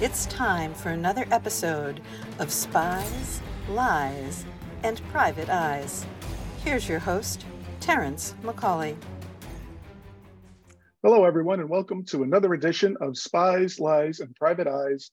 It's 0.00 0.26
time 0.26 0.74
for 0.74 0.90
another 0.90 1.26
episode 1.32 2.00
of 2.38 2.52
Spies, 2.52 3.42
Lies, 3.68 4.44
and 4.84 5.02
Private 5.10 5.48
Eyes. 5.48 6.06
Here's 6.62 6.88
your 6.88 7.00
host, 7.00 7.44
Terrence 7.80 8.36
McCauley. 8.44 8.94
Hello, 11.02 11.24
everyone, 11.24 11.58
and 11.58 11.68
welcome 11.68 12.04
to 12.04 12.22
another 12.22 12.54
edition 12.54 12.96
of 13.00 13.18
Spies, 13.18 13.80
Lies, 13.80 14.20
and 14.20 14.32
Private 14.36 14.68
Eyes, 14.68 15.10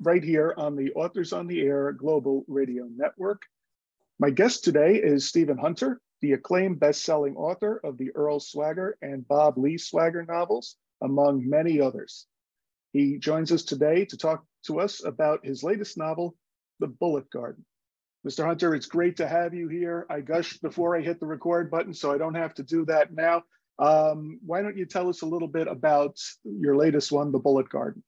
right 0.00 0.22
here 0.22 0.54
on 0.56 0.76
the 0.76 0.92
Authors 0.92 1.32
on 1.32 1.48
the 1.48 1.62
Air 1.62 1.90
Global 1.90 2.44
Radio 2.46 2.84
Network. 2.96 3.42
My 4.20 4.30
guest 4.30 4.62
today 4.62 5.00
is 5.02 5.28
Stephen 5.28 5.58
Hunter, 5.58 6.00
the 6.20 6.34
acclaimed 6.34 6.78
best-selling 6.78 7.34
author 7.34 7.80
of 7.82 7.98
the 7.98 8.12
Earl 8.14 8.38
Swagger 8.38 8.96
and 9.02 9.26
Bob 9.26 9.58
Lee 9.58 9.78
Swagger 9.78 10.24
novels, 10.24 10.76
among 11.02 11.50
many 11.50 11.80
others. 11.80 12.28
He 12.96 13.18
joins 13.18 13.52
us 13.52 13.62
today 13.62 14.06
to 14.06 14.16
talk 14.16 14.42
to 14.64 14.80
us 14.80 15.04
about 15.04 15.44
his 15.44 15.62
latest 15.62 15.98
novel, 15.98 16.34
The 16.80 16.86
Bullet 16.86 17.28
Garden. 17.28 17.62
Mr. 18.26 18.46
Hunter, 18.46 18.74
it's 18.74 18.86
great 18.86 19.18
to 19.18 19.28
have 19.28 19.52
you 19.52 19.68
here. 19.68 20.06
I 20.08 20.22
gushed 20.22 20.62
before 20.62 20.96
I 20.96 21.02
hit 21.02 21.20
the 21.20 21.26
record 21.26 21.70
button, 21.70 21.92
so 21.92 22.10
I 22.10 22.16
don't 22.16 22.36
have 22.36 22.54
to 22.54 22.62
do 22.62 22.86
that 22.86 23.12
now. 23.12 23.42
Um, 23.78 24.40
why 24.46 24.62
don't 24.62 24.78
you 24.78 24.86
tell 24.86 25.10
us 25.10 25.20
a 25.20 25.26
little 25.26 25.46
bit 25.46 25.68
about 25.68 26.16
your 26.42 26.74
latest 26.74 27.12
one, 27.12 27.32
The 27.32 27.38
Bullet 27.38 27.68
Garden? 27.68 28.02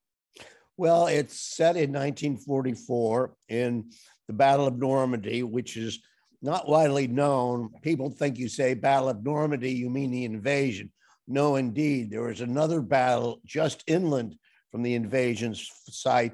Well, 0.78 1.06
it's 1.06 1.38
set 1.38 1.76
in 1.76 1.92
1944 1.92 3.34
in 3.50 3.90
the 4.26 4.32
Battle 4.32 4.68
of 4.68 4.78
Normandy, 4.78 5.42
which 5.42 5.76
is 5.76 5.98
not 6.40 6.66
widely 6.66 7.08
known. 7.08 7.74
People 7.82 8.08
think 8.08 8.38
you 8.38 8.48
say 8.48 8.72
Battle 8.72 9.10
of 9.10 9.22
Normandy, 9.22 9.72
you 9.72 9.90
mean 9.90 10.12
the 10.12 10.24
invasion. 10.24 10.90
No, 11.26 11.56
indeed, 11.56 12.10
there 12.10 12.22
was 12.22 12.40
another 12.40 12.80
battle 12.80 13.42
just 13.44 13.84
inland 13.86 14.38
from 14.70 14.82
the 14.82 14.94
invasion 14.94 15.54
site, 15.54 16.32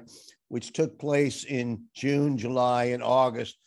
which 0.49 0.73
took 0.73 0.99
place 0.99 1.43
in 1.43 1.83
June, 1.95 2.37
July, 2.37 2.85
and 2.85 3.03
August 3.03 3.57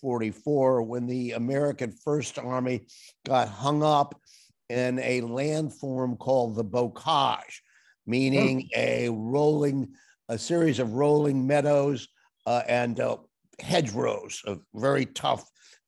44 0.00 0.82
when 0.82 1.06
the 1.06 1.32
American 1.32 1.92
First 1.92 2.38
Army 2.38 2.86
got 3.26 3.48
hung 3.48 3.82
up 3.82 4.20
in 4.68 4.98
a 4.98 5.22
landform 5.22 6.18
called 6.18 6.54
the 6.54 6.64
bocage, 6.64 7.60
meaning 8.06 8.68
a 8.76 9.08
rolling, 9.08 9.88
a 10.28 10.38
series 10.38 10.78
of 10.78 10.92
rolling 10.92 11.46
meadows 11.46 12.08
uh, 12.46 12.62
and 12.68 13.00
uh, 13.00 13.16
hedgerows 13.60 14.42
of 14.46 14.60
very 14.74 15.06
tough 15.06 15.44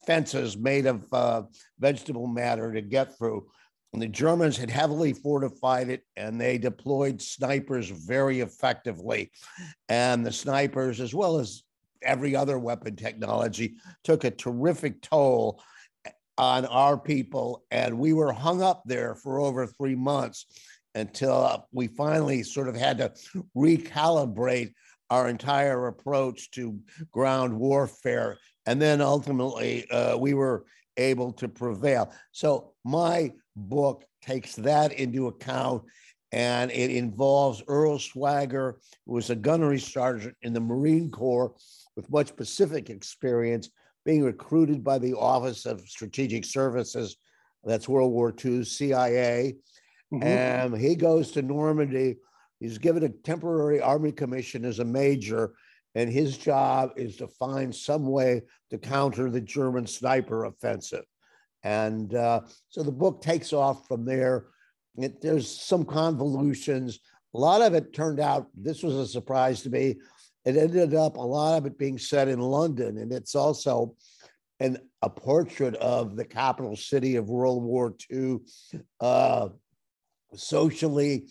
fences 0.06 0.56
made 0.56 0.86
of 0.86 1.04
uh, 1.12 1.42
vegetable 1.78 2.26
matter 2.26 2.72
to 2.72 2.80
get 2.80 3.16
through. 3.16 3.46
The 3.92 4.08
Germans 4.08 4.56
had 4.56 4.70
heavily 4.70 5.12
fortified 5.12 5.88
it 5.88 6.04
and 6.16 6.40
they 6.40 6.58
deployed 6.58 7.20
snipers 7.20 7.90
very 7.90 8.40
effectively. 8.40 9.32
And 9.88 10.24
the 10.24 10.32
snipers, 10.32 11.00
as 11.00 11.12
well 11.12 11.38
as 11.38 11.62
every 12.02 12.36
other 12.36 12.58
weapon 12.58 12.94
technology, 12.94 13.74
took 14.04 14.22
a 14.24 14.30
terrific 14.30 15.02
toll 15.02 15.60
on 16.38 16.66
our 16.66 16.96
people. 16.96 17.64
And 17.70 17.98
we 17.98 18.12
were 18.12 18.32
hung 18.32 18.62
up 18.62 18.82
there 18.86 19.16
for 19.16 19.40
over 19.40 19.66
three 19.66 19.96
months 19.96 20.46
until 20.94 21.66
we 21.72 21.88
finally 21.88 22.42
sort 22.42 22.68
of 22.68 22.76
had 22.76 22.98
to 22.98 23.12
recalibrate 23.56 24.72
our 25.10 25.28
entire 25.28 25.88
approach 25.88 26.50
to 26.52 26.78
ground 27.10 27.52
warfare. 27.52 28.38
And 28.66 28.80
then 28.80 29.00
ultimately, 29.00 29.90
uh, 29.90 30.16
we 30.16 30.34
were 30.34 30.64
able 30.96 31.32
to 31.32 31.48
prevail. 31.48 32.12
So, 32.32 32.72
my 32.84 33.32
book 33.68 34.04
takes 34.22 34.56
that 34.56 34.92
into 34.92 35.28
account 35.28 35.82
and 36.32 36.70
it 36.70 36.90
involves 36.90 37.62
Earl 37.66 37.98
Swagger, 37.98 38.78
who 39.06 39.14
was 39.14 39.30
a 39.30 39.36
gunnery 39.36 39.80
sergeant 39.80 40.36
in 40.42 40.52
the 40.52 40.60
Marine 40.60 41.10
Corps 41.10 41.52
with 41.96 42.10
much 42.10 42.36
Pacific 42.36 42.88
experience, 42.88 43.70
being 44.04 44.22
recruited 44.22 44.84
by 44.84 44.98
the 44.98 45.14
Office 45.14 45.66
of 45.66 45.80
Strategic 45.80 46.44
Services, 46.44 47.16
that's 47.64 47.88
World 47.88 48.12
War 48.12 48.32
II, 48.42 48.64
CIA. 48.64 49.56
Mm-hmm. 50.12 50.22
And 50.22 50.76
he 50.76 50.94
goes 50.94 51.32
to 51.32 51.42
Normandy. 51.42 52.16
He's 52.58 52.78
given 52.78 53.04
a 53.04 53.08
temporary 53.08 53.80
Army 53.80 54.12
commission 54.12 54.64
as 54.64 54.78
a 54.78 54.84
major, 54.84 55.52
and 55.94 56.10
his 56.10 56.38
job 56.38 56.92
is 56.96 57.16
to 57.16 57.26
find 57.26 57.74
some 57.74 58.06
way 58.06 58.42
to 58.70 58.78
counter 58.78 59.30
the 59.30 59.40
German 59.40 59.86
sniper 59.86 60.44
offensive. 60.44 61.04
And 61.62 62.14
uh, 62.14 62.42
so 62.68 62.82
the 62.82 62.92
book 62.92 63.22
takes 63.22 63.52
off 63.52 63.86
from 63.86 64.04
there. 64.04 64.46
It, 64.96 65.20
there's 65.20 65.48
some 65.48 65.84
convolutions. 65.84 66.98
A 67.34 67.38
lot 67.38 67.62
of 67.62 67.74
it 67.74 67.92
turned 67.92 68.20
out, 68.20 68.48
this 68.54 68.82
was 68.82 68.94
a 68.94 69.06
surprise 69.06 69.62
to 69.62 69.70
me, 69.70 69.96
it 70.44 70.56
ended 70.56 70.94
up 70.94 71.16
a 71.16 71.20
lot 71.20 71.58
of 71.58 71.66
it 71.66 71.78
being 71.78 71.98
set 71.98 72.28
in 72.28 72.40
London, 72.40 72.98
and 72.98 73.12
it's 73.12 73.34
also 73.34 73.94
an, 74.58 74.78
a 75.02 75.10
portrait 75.10 75.74
of 75.76 76.16
the 76.16 76.24
capital 76.24 76.76
city 76.76 77.16
of 77.16 77.28
World 77.28 77.62
War 77.62 77.94
II, 78.10 78.38
uh, 79.00 79.48
socially, 80.34 81.28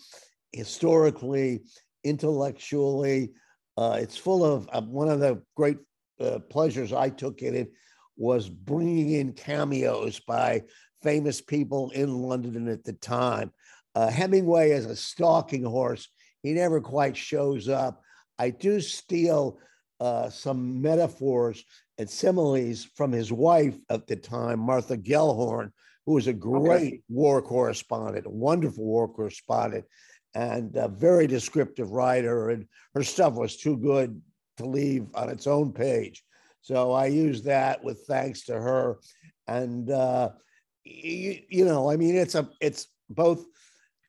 historically, 0.52 1.62
intellectually. 2.04 3.32
Uh, 3.78 3.98
it's 4.00 4.18
full 4.18 4.44
of 4.44 4.70
uh, 4.72 4.82
one 4.82 5.10
of 5.10 5.20
the 5.20 5.42
great 5.56 5.78
uh, 6.20 6.40
pleasures 6.50 6.94
I 6.94 7.10
took 7.10 7.42
in 7.42 7.56
it 7.56 7.72
was 8.20 8.48
bringing 8.48 9.14
in 9.14 9.34
cameos 9.34 10.20
by 10.20 10.62
famous 11.02 11.42
people 11.42 11.90
in 11.92 12.14
London 12.14 12.68
at 12.68 12.84
the 12.84 12.94
time. 12.94 13.52
Uh, 13.96 14.12
Hemingway 14.12 14.72
as 14.72 14.86
a 14.86 14.96
stalking 14.96 15.64
horse, 15.64 16.08
he 16.44 16.54
never 16.54 16.80
quite 16.80 17.18
shows 17.18 17.68
up 17.68 18.04
I 18.40 18.50
do 18.52 18.80
steal 18.80 19.60
uh, 20.00 20.30
some 20.30 20.82
metaphors 20.82 21.64
and 21.98 22.10
similes 22.10 22.86
from 22.96 23.12
his 23.12 23.32
wife 23.32 23.76
at 23.90 24.08
the 24.08 24.16
time, 24.16 24.60
Martha 24.60 24.98
Gellhorn, 24.98 25.72
who 26.06 26.14
was 26.14 26.28
a 26.28 26.34
great 26.34 26.88
okay. 26.88 27.02
war 27.10 27.42
correspondent, 27.42 28.26
a 28.26 28.30
wonderful 28.30 28.86
war 28.86 29.10
correspondent, 29.10 29.84
and 30.34 30.74
a 30.78 30.88
very 30.88 31.28
descriptive 31.28 31.92
writer. 31.92 32.50
And 32.50 32.66
her 32.96 33.04
stuff 33.04 33.34
was 33.34 33.58
too 33.58 33.76
good 33.76 34.22
to 34.58 34.66
leave 34.66 35.08
on 35.14 35.30
its 35.30 35.46
own 35.46 35.74
page. 35.74 36.24
So 36.62 36.92
I 36.92 37.08
use 37.08 37.44
that 37.44 37.84
with 37.84 38.04
thanks 38.08 38.46
to 38.46 38.54
her. 38.54 39.00
And, 39.48 39.90
uh, 39.90 40.30
you, 40.84 41.40
you 41.50 41.66
know, 41.66 41.90
I 41.90 41.96
mean, 41.96 42.16
it's 42.16 42.36
a, 42.36 42.50
it's 42.62 42.88
both, 43.10 43.46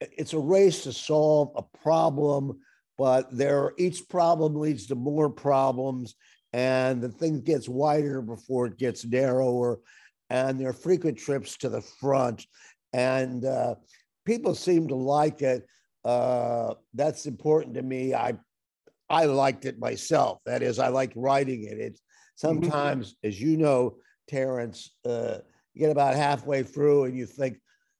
it's 0.00 0.32
a 0.32 0.38
race 0.38 0.82
to 0.84 0.92
solve 0.92 1.52
a 1.56 1.78
problem 1.78 2.60
but 3.00 3.34
there 3.34 3.72
each 3.78 4.06
problem 4.10 4.54
leads 4.54 4.86
to 4.86 4.94
more 4.94 5.30
problems 5.30 6.16
and 6.52 7.00
the 7.00 7.08
thing 7.08 7.40
gets 7.40 7.66
wider 7.66 8.20
before 8.20 8.66
it 8.66 8.76
gets 8.76 9.06
narrower 9.06 9.80
and 10.28 10.60
there 10.60 10.68
are 10.68 10.74
frequent 10.74 11.16
trips 11.16 11.56
to 11.56 11.70
the 11.70 11.80
front 11.80 12.44
and 12.92 13.46
uh, 13.46 13.74
people 14.26 14.54
seem 14.54 14.86
to 14.86 14.94
like 14.94 15.40
it 15.40 15.66
uh, 16.04 16.74
that's 16.92 17.24
important 17.24 17.74
to 17.74 17.82
me 17.82 18.12
i 18.12 18.34
i 19.08 19.24
liked 19.24 19.64
it 19.64 19.78
myself 19.78 20.38
that 20.44 20.62
is 20.62 20.78
i 20.78 20.88
liked 20.88 21.16
writing 21.16 21.64
it 21.64 21.78
it's. 21.78 22.02
Sometimes 22.40 23.12
mm-hmm. 23.12 23.28
as 23.28 23.40
you 23.40 23.56
know 23.56 23.96
terrence 24.28 24.90
uh, 25.04 25.38
you 25.74 25.80
get 25.80 25.90
about 25.90 26.14
halfway 26.14 26.62
through 26.62 27.04
and 27.04 27.16
you 27.16 27.26
think 27.26 27.58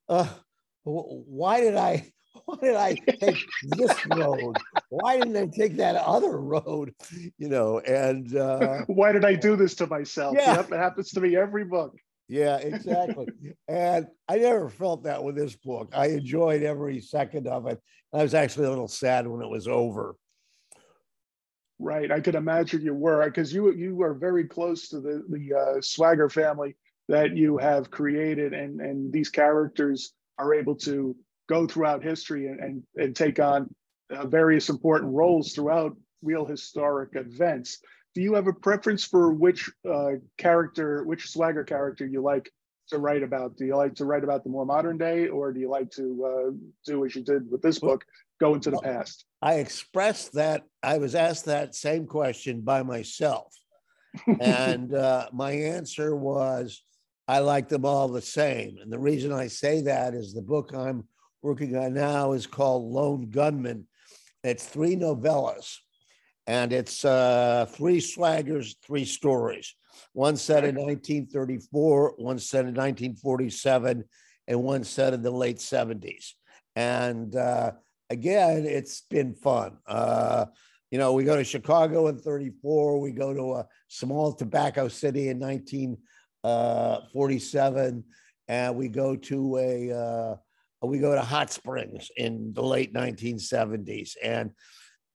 uh, 0.08 0.26
why 0.84 1.60
did 1.60 1.76
i 1.76 2.10
why 2.44 2.56
did 2.62 2.76
I 2.76 2.94
take 2.94 3.38
this 3.64 4.06
road? 4.06 4.56
Why 4.88 5.18
didn't 5.18 5.36
I 5.36 5.46
take 5.46 5.76
that 5.76 5.96
other 5.96 6.38
road? 6.38 6.94
You 7.38 7.48
know, 7.48 7.80
and 7.80 8.34
uh, 8.36 8.82
why 8.86 9.12
did 9.12 9.24
I 9.24 9.34
do 9.34 9.56
this 9.56 9.74
to 9.76 9.86
myself? 9.86 10.36
Yeah. 10.38 10.56
Yep, 10.56 10.72
it 10.72 10.76
happens 10.76 11.10
to 11.12 11.20
me 11.20 11.36
every 11.36 11.64
book. 11.64 11.96
Yeah, 12.28 12.56
exactly. 12.58 13.26
and 13.68 14.06
I 14.28 14.36
never 14.36 14.68
felt 14.68 15.04
that 15.04 15.22
with 15.22 15.36
this 15.36 15.56
book. 15.56 15.92
I 15.92 16.08
enjoyed 16.08 16.62
every 16.62 17.00
second 17.00 17.48
of 17.48 17.66
it. 17.66 17.80
I 18.12 18.22
was 18.22 18.34
actually 18.34 18.66
a 18.66 18.70
little 18.70 18.88
sad 18.88 19.26
when 19.26 19.42
it 19.42 19.50
was 19.50 19.66
over. 19.66 20.14
Right, 21.82 22.12
I 22.12 22.20
could 22.20 22.34
imagine 22.34 22.82
you 22.82 22.92
were 22.92 23.24
because 23.24 23.54
you 23.54 23.72
you 23.72 24.02
are 24.02 24.12
very 24.12 24.44
close 24.44 24.88
to 24.88 25.00
the 25.00 25.24
the 25.30 25.54
uh, 25.54 25.80
Swagger 25.80 26.28
family 26.28 26.76
that 27.08 27.34
you 27.34 27.56
have 27.56 27.90
created, 27.90 28.52
and 28.52 28.82
and 28.82 29.10
these 29.10 29.30
characters 29.30 30.12
are 30.38 30.52
able 30.52 30.76
to 30.76 31.16
go 31.48 31.66
throughout 31.66 32.02
history 32.02 32.48
and, 32.48 32.60
and, 32.60 32.82
and 32.96 33.16
take 33.16 33.40
on 33.40 33.74
uh, 34.10 34.26
various 34.26 34.68
important 34.68 35.10
roles 35.14 35.54
throughout 35.54 35.96
real 36.22 36.44
historic 36.44 37.10
events. 37.14 37.80
Do 38.14 38.20
you 38.20 38.34
have 38.34 38.46
a 38.46 38.52
preference 38.52 39.04
for 39.04 39.32
which 39.32 39.70
uh, 39.90 40.12
character, 40.36 41.02
which 41.04 41.30
swagger 41.30 41.64
character 41.64 42.06
you 42.06 42.20
like 42.20 42.52
to 42.88 42.98
write 42.98 43.22
about? 43.22 43.56
Do 43.56 43.64
you 43.64 43.76
like 43.76 43.94
to 43.96 44.04
write 44.04 44.22
about 44.22 44.44
the 44.44 44.50
more 44.50 44.66
modern 44.66 44.98
day, 44.98 45.28
or 45.28 45.50
do 45.50 45.60
you 45.60 45.70
like 45.70 45.90
to 45.92 46.04
uh, 46.26 46.50
do 46.84 47.06
as 47.06 47.16
you 47.16 47.22
did 47.22 47.50
with 47.50 47.62
this 47.62 47.78
book, 47.78 48.04
go 48.40 48.54
into 48.54 48.70
the 48.70 48.80
past? 48.80 49.24
I 49.42 49.54
expressed 49.54 50.34
that 50.34 50.64
I 50.82 50.98
was 50.98 51.14
asked 51.14 51.44
that 51.46 51.74
same 51.74 52.06
question 52.06 52.60
by 52.62 52.82
myself, 52.82 53.54
and 54.40 54.94
uh, 55.06 55.28
my 55.32 55.52
answer 55.52 56.16
was 56.16 56.82
I 57.30 57.38
like 57.38 57.68
them 57.68 57.84
all 57.84 58.08
the 58.08 58.20
same. 58.20 58.78
And 58.82 58.92
the 58.92 58.98
reason 58.98 59.30
I 59.30 59.46
say 59.46 59.82
that 59.82 60.14
is 60.14 60.34
the 60.34 60.42
book 60.42 60.72
I'm 60.74 61.04
working 61.42 61.76
on 61.76 61.94
now 61.94 62.32
is 62.32 62.46
called 62.46 62.90
Lone 62.90 63.30
Gunman. 63.30 63.86
It's 64.42 64.66
three 64.66 64.96
novellas. 64.96 65.76
and 66.48 66.72
it's 66.72 67.04
uh, 67.04 67.66
three 67.70 68.00
swaggers, 68.00 68.74
three 68.84 69.04
stories. 69.04 69.76
One 70.12 70.36
set 70.36 70.64
in 70.64 70.74
1934, 70.74 72.14
one 72.16 72.40
set 72.40 72.60
in 72.60 72.74
1947, 72.74 74.04
and 74.48 74.62
one 74.62 74.82
set 74.82 75.14
in 75.14 75.22
the 75.22 75.30
late 75.30 75.58
70s. 75.58 76.32
And 76.74 77.36
uh, 77.36 77.72
again, 78.10 78.66
it's 78.66 79.00
been 79.02 79.34
fun. 79.34 79.78
Uh, 79.86 80.46
you 80.90 80.98
know, 80.98 81.12
we 81.12 81.22
go 81.24 81.36
to 81.36 81.44
Chicago 81.44 82.08
in 82.08 82.18
34, 82.18 83.00
we 83.00 83.12
go 83.12 83.32
to 83.32 83.52
a 83.54 83.68
small 83.86 84.32
tobacco 84.32 84.88
city 84.88 85.28
in 85.28 85.38
1947, 85.38 88.04
and 88.48 88.76
we 88.76 88.88
go 88.88 89.14
to 89.14 89.58
a 89.58 89.92
uh, 89.92 90.34
we 90.82 90.98
go 90.98 91.14
to 91.14 91.20
Hot 91.20 91.52
Springs 91.52 92.10
in 92.16 92.52
the 92.52 92.62
late 92.62 92.92
1970s. 92.92 94.16
And 94.22 94.50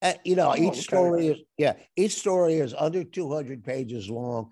uh, 0.02 0.14
you 0.24 0.38
know, 0.38 0.52
Oh, 0.52 0.56
each 0.56 0.76
story 0.76 1.28
is 1.28 1.40
yeah, 1.58 1.74
each 1.98 2.14
story 2.14 2.54
is 2.56 2.74
under 2.78 3.04
200 3.04 3.62
pages 3.64 4.10
long, 4.10 4.52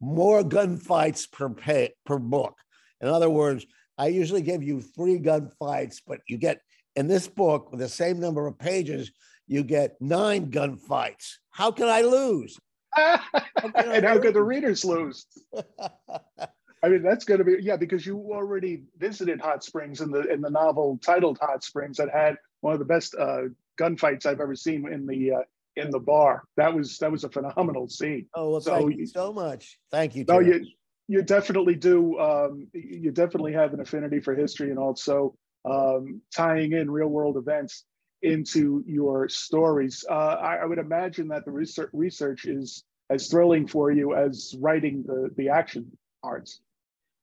more 0.00 0.42
gunfights 0.42 1.30
per 1.30 1.50
pay, 1.50 1.94
per 2.04 2.18
book. 2.18 2.56
In 3.00 3.06
other 3.08 3.30
words, 3.30 3.64
I 3.98 4.08
usually 4.08 4.42
give 4.42 4.64
you 4.64 4.80
three 4.80 5.20
gunfights, 5.20 6.00
but 6.04 6.18
you 6.26 6.38
get 6.38 6.60
in 6.96 7.06
this 7.06 7.28
book 7.28 7.70
with 7.70 7.80
the 7.80 7.88
same 7.88 8.18
number 8.18 8.46
of 8.46 8.58
pages, 8.58 9.12
you 9.46 9.62
get 9.62 9.96
nine 10.00 10.50
gunfights. 10.50 11.34
How 11.50 11.70
can 11.70 11.88
I 11.88 12.00
lose? 12.00 12.58
can 12.96 13.20
I 13.74 13.96
and 13.96 14.04
how 14.04 14.18
could 14.18 14.34
the 14.34 14.42
readers 14.42 14.84
lose? 14.84 15.26
I 16.82 16.88
mean, 16.88 17.02
that's 17.02 17.24
going 17.24 17.38
to 17.38 17.44
be 17.44 17.56
yeah, 17.60 17.76
because 17.76 18.06
you 18.06 18.16
already 18.32 18.84
visited 18.98 19.40
Hot 19.40 19.62
Springs 19.62 20.00
in 20.00 20.10
the 20.10 20.22
in 20.32 20.40
the 20.40 20.50
novel 20.50 20.98
titled 21.04 21.38
Hot 21.40 21.62
Springs 21.62 21.98
that 21.98 22.10
had 22.10 22.36
one 22.60 22.72
of 22.72 22.78
the 22.78 22.84
best 22.84 23.14
uh, 23.18 23.42
gunfights 23.78 24.26
I've 24.26 24.40
ever 24.40 24.54
seen 24.54 24.90
in 24.92 25.06
the 25.06 25.32
uh, 25.32 25.42
in 25.76 25.90
the 25.90 25.98
bar. 25.98 26.44
That 26.56 26.74
was 26.74 26.98
that 26.98 27.12
was 27.12 27.24
a 27.24 27.28
phenomenal 27.28 27.88
scene. 27.88 28.26
oh, 28.34 28.50
well, 28.50 28.60
So 28.60 28.72
thank 28.72 28.92
you 28.92 28.98
you- 29.00 29.06
so 29.06 29.32
much. 29.32 29.78
Thank 29.90 30.16
you. 30.16 30.24
No, 30.28 30.40
you 30.40 30.64
you 31.08 31.22
definitely 31.22 31.76
do. 31.76 32.18
Um, 32.18 32.68
you 32.72 33.10
definitely 33.10 33.52
have 33.52 33.74
an 33.74 33.80
affinity 33.80 34.20
for 34.20 34.34
history 34.34 34.70
and 34.70 34.78
also 34.78 35.36
um, 35.66 36.20
tying 36.34 36.72
in 36.72 36.90
real 36.90 37.08
world 37.08 37.36
events 37.36 37.84
into 38.22 38.82
your 38.86 39.28
stories. 39.28 40.04
Uh, 40.08 40.14
I, 40.40 40.56
I 40.56 40.64
would 40.64 40.78
imagine 40.78 41.28
that 41.28 41.44
the 41.44 41.50
research 41.50 41.90
research 41.92 42.46
is 42.46 42.84
as 43.10 43.28
thrilling 43.28 43.66
for 43.66 43.90
you 43.90 44.14
as 44.14 44.54
writing 44.58 45.04
the 45.06 45.30
the 45.36 45.48
action 45.48 45.90
parts. 46.22 46.60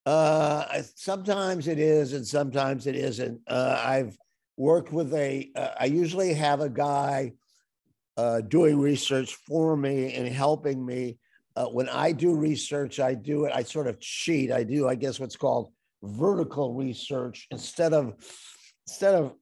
Uh, 0.05 0.81
sometimes 0.95 1.67
it 1.67 1.79
is, 1.79 2.13
and 2.13 2.27
sometimes 2.27 2.87
it 2.87 2.95
isn't. 2.95 3.39
Uh, 3.47 3.81
I've 3.83 4.17
worked 4.57 4.91
with 4.91 5.13
a. 5.13 5.49
Uh, 5.55 5.69
I 5.79 5.85
usually 5.85 6.33
have 6.33 6.59
a 6.61 6.69
guy 6.69 7.33
uh, 8.17 8.41
doing 8.41 8.79
research 8.79 9.35
for 9.35 9.75
me 9.77 10.13
and 10.13 10.27
helping 10.27 10.85
me. 10.85 11.17
Uh, 11.55 11.65
when 11.65 11.87
I 11.87 12.11
do 12.11 12.35
research, 12.35 12.99
I 12.99 13.13
do 13.13 13.45
it. 13.45 13.53
I 13.53 13.63
sort 13.63 13.87
of 13.87 13.99
cheat. 13.99 14.51
I 14.51 14.63
do, 14.63 14.87
I 14.87 14.95
guess, 14.95 15.19
what's 15.19 15.35
called 15.35 15.71
vertical 16.03 16.73
research 16.73 17.47
instead 17.51 17.93
of 17.93 18.13
instead 18.87 19.15
of 19.15 19.33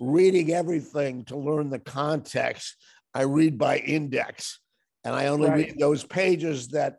reading 0.00 0.52
everything 0.52 1.24
to 1.24 1.36
learn 1.36 1.70
the 1.70 1.78
context. 1.78 2.76
I 3.14 3.22
read 3.22 3.58
by 3.58 3.78
index, 3.78 4.58
and 5.04 5.14
I 5.14 5.28
only 5.28 5.48
Right. 5.48 5.68
read 5.68 5.78
those 5.78 6.02
pages 6.04 6.68
that 6.68 6.98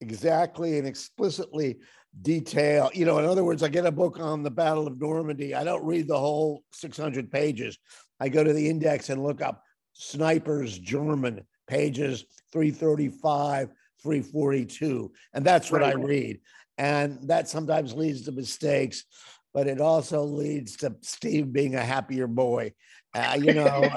exactly 0.00 0.78
and 0.78 0.86
explicitly 0.86 1.78
detail. 2.22 2.90
You 2.94 3.04
know, 3.04 3.18
in 3.18 3.24
other 3.24 3.44
words, 3.44 3.62
I 3.62 3.68
get 3.68 3.84
a 3.84 3.92
book 3.92 4.18
on 4.18 4.42
the 4.42 4.50
Battle 4.50 4.86
of 4.86 5.00
Normandy. 5.00 5.54
I 5.54 5.64
don't 5.64 5.84
read 5.84 6.08
the 6.08 6.18
whole 6.18 6.62
600 6.72 7.30
pages. 7.30 7.76
I 8.20 8.28
go 8.28 8.42
to 8.42 8.52
the 8.52 8.68
index 8.68 9.10
and 9.10 9.22
look 9.22 9.42
up 9.42 9.62
snipers 9.92 10.78
German 10.78 11.44
pages 11.66 12.24
335, 12.52 13.70
342, 14.02 15.12
and 15.34 15.44
that's 15.44 15.70
what 15.70 15.82
I 15.82 15.92
read. 15.92 16.40
And 16.78 17.18
that 17.28 17.48
sometimes 17.48 17.92
leads 17.92 18.22
to 18.22 18.32
mistakes, 18.32 19.04
but 19.52 19.66
it 19.66 19.80
also 19.80 20.22
leads 20.22 20.76
to 20.78 20.94
Steve 21.02 21.52
being 21.52 21.74
a 21.74 21.84
happier 21.84 22.26
boy. 22.26 22.72
Uh, 23.14 23.36
you 23.40 23.52
know, 23.52 23.90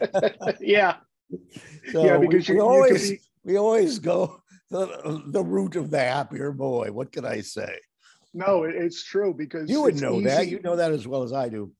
yeah, 0.60 0.96
so 1.92 2.04
yeah, 2.04 2.16
we- 2.18 2.28
because 2.28 2.48
we, 2.48 2.56
you, 2.56 2.60
you 2.60 2.66
always 2.68 3.10
be, 3.10 3.20
we 3.44 3.56
always 3.56 3.98
go 3.98 4.42
the, 4.70 5.22
the 5.26 5.42
route 5.42 5.76
of 5.76 5.90
the 5.90 5.98
happier 6.00 6.52
boy. 6.52 6.90
What 6.90 7.12
can 7.12 7.24
I 7.24 7.40
say? 7.40 7.78
no, 8.34 8.64
it's 8.64 9.02
true 9.04 9.34
because 9.34 9.70
You 9.70 9.82
would 9.82 10.00
know 10.00 10.20
that. 10.20 10.48
You 10.48 10.60
know 10.60 10.76
that 10.76 10.92
as 10.92 11.06
well 11.06 11.22
as 11.22 11.32
I 11.32 11.48
do. 11.48 11.72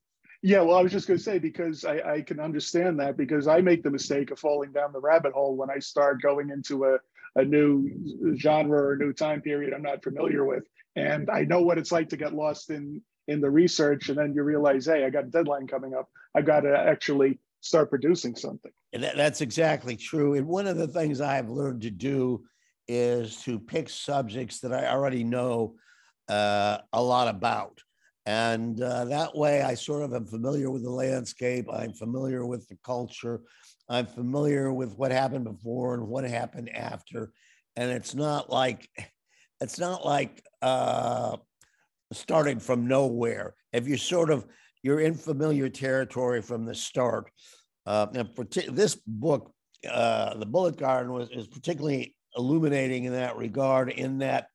Yeah, 0.42 0.60
well, 0.60 0.78
I 0.78 0.82
was 0.82 0.92
just 0.92 1.08
going 1.08 1.18
to 1.18 1.22
say 1.22 1.38
because 1.38 1.84
I, 1.84 2.14
I 2.14 2.22
can 2.22 2.38
understand 2.38 3.00
that 3.00 3.16
because 3.16 3.48
I 3.48 3.60
make 3.60 3.82
the 3.82 3.90
mistake 3.90 4.30
of 4.30 4.38
falling 4.38 4.72
down 4.72 4.92
the 4.92 5.00
rabbit 5.00 5.32
hole 5.32 5.56
when 5.56 5.68
I 5.68 5.80
start 5.80 6.22
going 6.22 6.50
into 6.50 6.84
a, 6.84 6.98
a 7.36 7.44
new 7.44 8.36
genre 8.36 8.78
or 8.78 8.92
a 8.94 8.98
new 8.98 9.12
time 9.12 9.40
period 9.40 9.72
I'm 9.72 9.82
not 9.82 10.02
familiar 10.02 10.44
with. 10.44 10.64
And 10.96 11.30
I 11.30 11.42
know 11.42 11.62
what 11.62 11.78
it's 11.78 11.92
like 11.92 12.08
to 12.10 12.16
get 12.16 12.34
lost 12.34 12.70
in 12.70 13.02
in 13.28 13.42
the 13.42 13.50
research, 13.50 14.08
and 14.08 14.16
then 14.16 14.32
you 14.32 14.42
realize, 14.42 14.86
hey, 14.86 15.04
I 15.04 15.10
got 15.10 15.24
a 15.24 15.28
deadline 15.28 15.66
coming 15.66 15.94
up. 15.94 16.08
I've 16.34 16.46
got 16.46 16.60
to 16.60 16.74
actually 16.74 17.38
start 17.60 17.90
producing 17.90 18.34
something. 18.34 18.72
And 18.94 19.02
that, 19.02 19.16
that's 19.16 19.42
exactly 19.42 19.96
true. 19.96 20.34
And 20.34 20.46
one 20.46 20.66
of 20.66 20.78
the 20.78 20.88
things 20.88 21.20
I've 21.20 21.50
learned 21.50 21.82
to 21.82 21.90
do 21.90 22.44
is 22.88 23.36
to 23.42 23.58
pick 23.58 23.90
subjects 23.90 24.60
that 24.60 24.72
I 24.72 24.86
already 24.86 25.24
know 25.24 25.74
uh, 26.28 26.78
a 26.92 27.02
lot 27.02 27.28
about. 27.28 27.82
And 28.28 28.82
uh, 28.82 29.06
that 29.06 29.34
way 29.34 29.62
I 29.62 29.72
sort 29.72 30.02
of 30.02 30.12
am 30.12 30.26
familiar 30.26 30.70
with 30.70 30.82
the 30.82 30.90
landscape. 30.90 31.64
I'm 31.72 31.94
familiar 31.94 32.44
with 32.44 32.68
the 32.68 32.76
culture. 32.84 33.40
I'm 33.88 34.04
familiar 34.04 34.70
with 34.70 34.92
what 34.98 35.12
happened 35.12 35.44
before 35.44 35.94
and 35.94 36.06
what 36.06 36.24
happened 36.24 36.68
after. 36.76 37.32
And 37.74 37.90
it's 37.90 38.14
not 38.14 38.50
like, 38.50 38.86
it's 39.62 39.78
not 39.78 40.04
like 40.04 40.44
uh, 40.60 41.38
starting 42.12 42.60
from 42.60 42.86
nowhere. 42.86 43.54
If 43.72 43.88
you 43.88 43.96
sort 43.96 44.30
of, 44.30 44.44
you're 44.82 45.00
in 45.00 45.14
familiar 45.14 45.70
territory 45.70 46.42
from 46.42 46.66
the 46.66 46.74
start. 46.74 47.30
Uh, 47.86 48.08
and 48.12 48.28
this 48.68 48.94
book, 49.06 49.54
uh, 49.90 50.34
The 50.34 50.44
Bullet 50.44 50.76
Garden, 50.76 51.12
was 51.14 51.30
is 51.30 51.48
particularly 51.48 52.14
illuminating 52.36 53.04
in 53.04 53.12
that 53.14 53.38
regard. 53.38 53.88
In 53.88 54.18
that, 54.18 54.48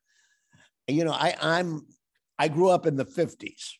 you 0.87 1.05
know, 1.05 1.13
I, 1.13 1.35
I'm 1.41 1.87
I 2.43 2.49
grew 2.49 2.67
up 2.69 2.85
in 2.85 2.97
the 2.97 3.05
'50s, 3.05 3.79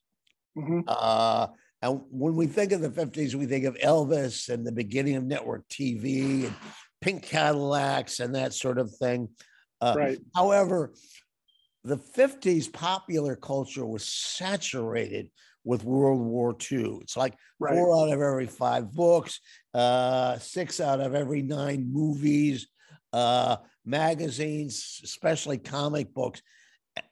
Mhm. 0.57 0.83
uh, 0.87 1.47
and 1.81 2.01
when 2.09 2.37
we 2.37 2.47
think 2.47 2.71
of 2.71 2.79
the 2.79 2.89
'50s, 2.91 3.35
we 3.35 3.45
think 3.45 3.65
of 3.65 3.75
Elvis 3.75 4.47
and 4.47 4.65
the 4.65 4.71
beginning 4.71 5.15
of 5.17 5.25
network 5.25 5.67
TV 5.67 6.45
and 6.45 6.55
pink 7.01 7.23
Cadillacs 7.23 8.21
and 8.21 8.33
that 8.35 8.53
sort 8.53 8.77
of 8.77 8.95
thing. 8.95 9.27
Uh, 9.81 9.95
Right. 9.97 10.19
However, 10.33 10.93
the 11.83 11.97
50s 11.97 12.69
popular 12.69 13.35
culture 13.35 13.85
was 13.85 14.05
saturated 14.05 15.29
with 15.65 15.83
World 15.83 16.21
War 16.21 16.55
II. 16.71 16.99
It's 17.01 17.17
like 17.17 17.35
Right. 17.59 17.75
four 17.75 17.93
out 17.97 18.13
of 18.13 18.21
every 18.21 18.47
five 18.47 18.93
books, 18.93 19.41
uh, 19.73 20.39
six 20.39 20.79
out 20.79 21.01
of 21.01 21.13
every 21.13 21.41
nine 21.41 21.91
movies, 21.91 22.67
uh, 23.11 23.57
magazines, 23.83 25.01
especially 25.03 25.57
comic 25.57 26.13
books, 26.13 26.41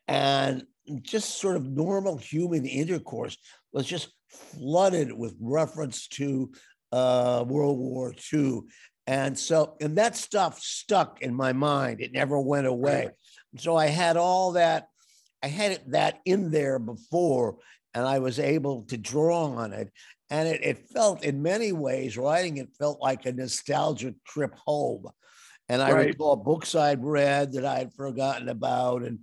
and 0.08 0.66
just 1.02 1.40
sort 1.40 1.56
of 1.56 1.66
normal 1.66 2.18
human 2.18 2.66
intercourse 2.66 3.38
was 3.74 3.86
just 3.86 4.12
flooded 4.30 5.12
with 5.12 5.36
reference 5.40 6.08
to 6.10 6.52
uh, 6.92 7.44
World 7.48 7.78
War 7.78 8.14
II. 8.34 8.62
And 9.08 9.38
so, 9.38 9.76
and 9.82 9.98
that 9.98 10.16
stuff 10.16 10.60
stuck 10.60 11.22
in 11.22 11.34
my 11.34 11.54
mind. 11.54 12.02
It 12.02 12.12
never 12.12 12.40
went 12.40 12.68
away. 12.68 13.10
So 13.58 13.76
I 13.76 13.88
had 13.88 14.16
all 14.18 14.54
that, 14.54 14.88
I 15.44 15.48
had 15.48 15.72
it, 15.72 15.92
that 15.92 16.20
in 16.26 16.52
there 16.52 16.80
before, 16.80 17.58
and 17.94 18.06
I 18.06 18.20
was 18.20 18.40
able 18.40 18.84
to 18.84 18.98
draw 18.98 19.46
on 19.46 19.74
it. 19.74 19.92
And 20.30 20.48
it, 20.48 20.64
it 20.64 20.90
felt, 20.94 21.24
in 21.26 21.42
many 21.42 21.74
ways, 21.74 22.18
writing 22.18 22.58
it 22.58 22.70
felt 22.80 23.02
like 23.02 23.26
a 23.26 23.34
nostalgic 23.34 24.16
trip 24.24 24.56
home. 24.56 25.08
And 25.68 25.82
I 25.82 25.92
Right. 25.92 26.08
recall 26.08 26.36
books 26.38 26.76
I'd 26.76 27.04
read 27.04 27.54
that 27.54 27.66
I 27.66 27.80
had 27.80 27.94
forgotten 27.94 28.48
about, 28.50 29.04
and 29.04 29.20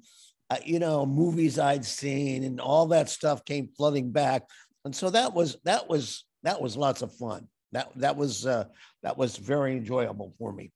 uh, 0.51 0.57
you 0.65 0.79
know, 0.79 1.05
movies 1.05 1.59
I'd 1.59 1.85
seen, 1.85 2.45
and 2.45 2.61
all 2.61 2.87
that 2.87 3.09
stuff 3.09 3.45
came 3.45 3.69
flooding 3.69 4.11
back. 4.13 4.43
And 4.85 4.95
so 4.95 5.11
that 5.11 5.35
was 5.35 5.59
that 5.65 5.89
was 5.89 6.25
that 6.43 6.61
was 6.61 6.77
lots 6.77 7.03
of 7.03 7.15
fun. 7.15 7.49
That 7.73 7.91
that 7.97 8.17
was 8.17 8.47
uh, 8.47 8.65
that 9.03 9.19
was 9.19 9.37
very 9.37 9.77
enjoyable 9.77 10.35
for 10.39 10.53
me. 10.53 10.73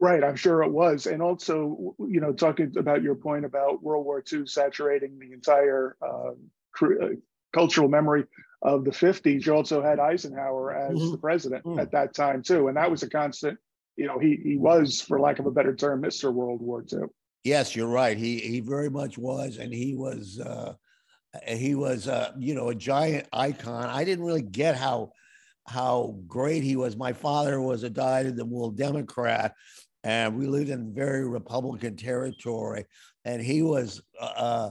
Right, 0.00 0.22
I'm 0.22 0.36
sure 0.36 0.62
it 0.62 0.70
was. 0.70 1.06
And 1.06 1.20
also, 1.20 1.96
you 1.98 2.20
know, 2.20 2.32
talking 2.32 2.72
about 2.78 3.02
your 3.02 3.16
point 3.16 3.44
about 3.44 3.82
World 3.82 4.04
War 4.04 4.22
II 4.32 4.46
saturating 4.46 5.18
the 5.18 5.32
entire 5.32 5.96
uh, 6.00 6.32
cr- 6.72 7.02
uh, 7.02 7.08
cultural 7.52 7.88
memory 7.88 8.24
of 8.62 8.84
the 8.84 8.92
50s, 8.92 9.44
you 9.46 9.54
also 9.54 9.82
had 9.82 9.98
Eisenhower 9.98 10.72
as 10.72 10.98
Mhm. 10.98 11.10
the 11.12 11.18
president 11.18 11.64
Mm. 11.64 11.80
at 11.80 11.90
that 11.92 12.14
time, 12.14 12.42
too. 12.44 12.68
And 12.68 12.76
that 12.76 12.90
was 12.90 13.02
a 13.02 13.10
constant, 13.10 13.58
you 13.96 14.06
know, 14.06 14.20
he, 14.20 14.36
he 14.36 14.56
was, 14.56 15.00
for 15.00 15.18
lack 15.18 15.40
of 15.40 15.46
a 15.46 15.50
better 15.50 15.74
term, 15.74 16.02
Mr. 16.02 16.32
World 16.32 16.60
War 16.62 16.84
II. 16.92 17.06
Yes, 17.44 17.74
you're 17.74 17.88
right. 17.88 18.16
He 18.16 18.38
he 18.38 18.60
very 18.60 18.90
much 18.90 19.16
was, 19.16 19.58
and 19.58 19.72
he 19.72 19.94
was 19.94 20.40
uh, 20.40 20.74
he 21.46 21.74
was 21.74 22.08
uh, 22.08 22.32
you 22.38 22.54
know 22.54 22.68
a 22.68 22.74
giant 22.74 23.26
icon. 23.32 23.86
I 23.86 24.04
didn't 24.04 24.24
really 24.24 24.42
get 24.42 24.76
how 24.76 25.12
how 25.66 26.16
great 26.26 26.62
he 26.62 26.76
was. 26.76 26.96
My 26.96 27.12
father 27.12 27.60
was 27.60 27.82
a 27.82 27.90
dyed 27.90 28.26
in 28.26 28.36
the 28.36 28.44
wool 28.44 28.70
Democrat, 28.70 29.54
and 30.02 30.36
we 30.36 30.46
lived 30.46 30.70
in 30.70 30.94
very 30.94 31.28
Republican 31.28 31.96
territory. 31.96 32.86
And 33.24 33.42
he 33.42 33.62
was, 33.62 34.00
uh, 34.20 34.70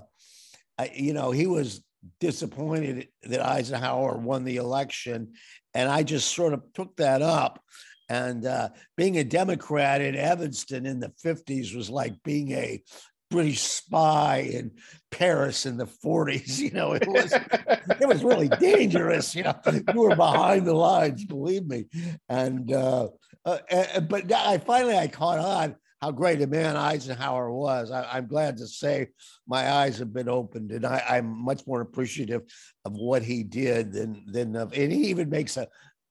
uh 0.77 0.87
you 0.93 1.13
know, 1.13 1.31
he 1.31 1.47
was 1.47 1.83
disappointed 2.19 3.07
that 3.23 3.45
Eisenhower 3.45 4.17
won 4.17 4.43
the 4.43 4.57
election, 4.57 5.33
and 5.73 5.89
I 5.89 6.03
just 6.03 6.33
sort 6.33 6.53
of 6.53 6.63
took 6.73 6.95
that 6.97 7.21
up. 7.21 7.61
And 8.09 8.45
uh, 8.45 8.69
being 8.95 9.17
a 9.17 9.23
Democrat 9.23 10.01
in 10.01 10.15
Evanston 10.15 10.85
in 10.85 10.99
the 10.99 11.11
50s 11.23 11.75
was 11.75 11.89
like 11.89 12.13
being 12.23 12.51
a 12.51 12.81
British 13.29 13.61
spy 13.61 14.49
in 14.53 14.71
Paris 15.11 15.65
in 15.65 15.77
the 15.77 15.87
40s. 15.87 16.59
You 16.67 16.71
know, 16.71 16.93
it 16.93 17.07
was 17.07 17.33
it 18.01 18.07
was 18.07 18.23
really 18.23 18.49
dangerous. 18.49 19.35
You 19.35 19.43
know, 19.43 19.55
you 19.65 20.01
were 20.01 20.15
behind 20.15 20.65
the 20.65 20.73
lines, 20.73 21.25
believe 21.25 21.65
me. 21.65 21.85
And 22.29 22.71
uh, 22.71 23.09
uh, 23.45 23.99
but 24.01 24.31
I 24.31 24.57
finally 24.57 24.97
I 24.97 25.07
caught 25.07 25.39
on 25.39 25.75
how 26.01 26.11
great 26.11 26.41
a 26.41 26.47
man 26.47 26.75
Eisenhower 26.75 27.51
was. 27.51 27.91
I, 27.91 28.17
am 28.17 28.27
glad 28.27 28.57
to 28.57 28.67
say 28.67 29.07
my 29.47 29.71
eyes 29.71 29.97
have 29.99 30.13
been 30.13 30.29
opened, 30.29 30.71
and 30.71 30.85
I, 30.85 31.17
am 31.17 31.25
much 31.25 31.65
more 31.65 31.81
appreciative 31.81 32.43
of 32.85 32.93
what 32.93 33.23
he 33.23 33.43
did 33.43 33.93
than 33.93 34.23
than 34.27 34.55
of, 34.55 34.73
and 34.73 34.91
he 34.91 35.07
even 35.07 35.29
makes 35.29 35.57
a, 35.57 35.67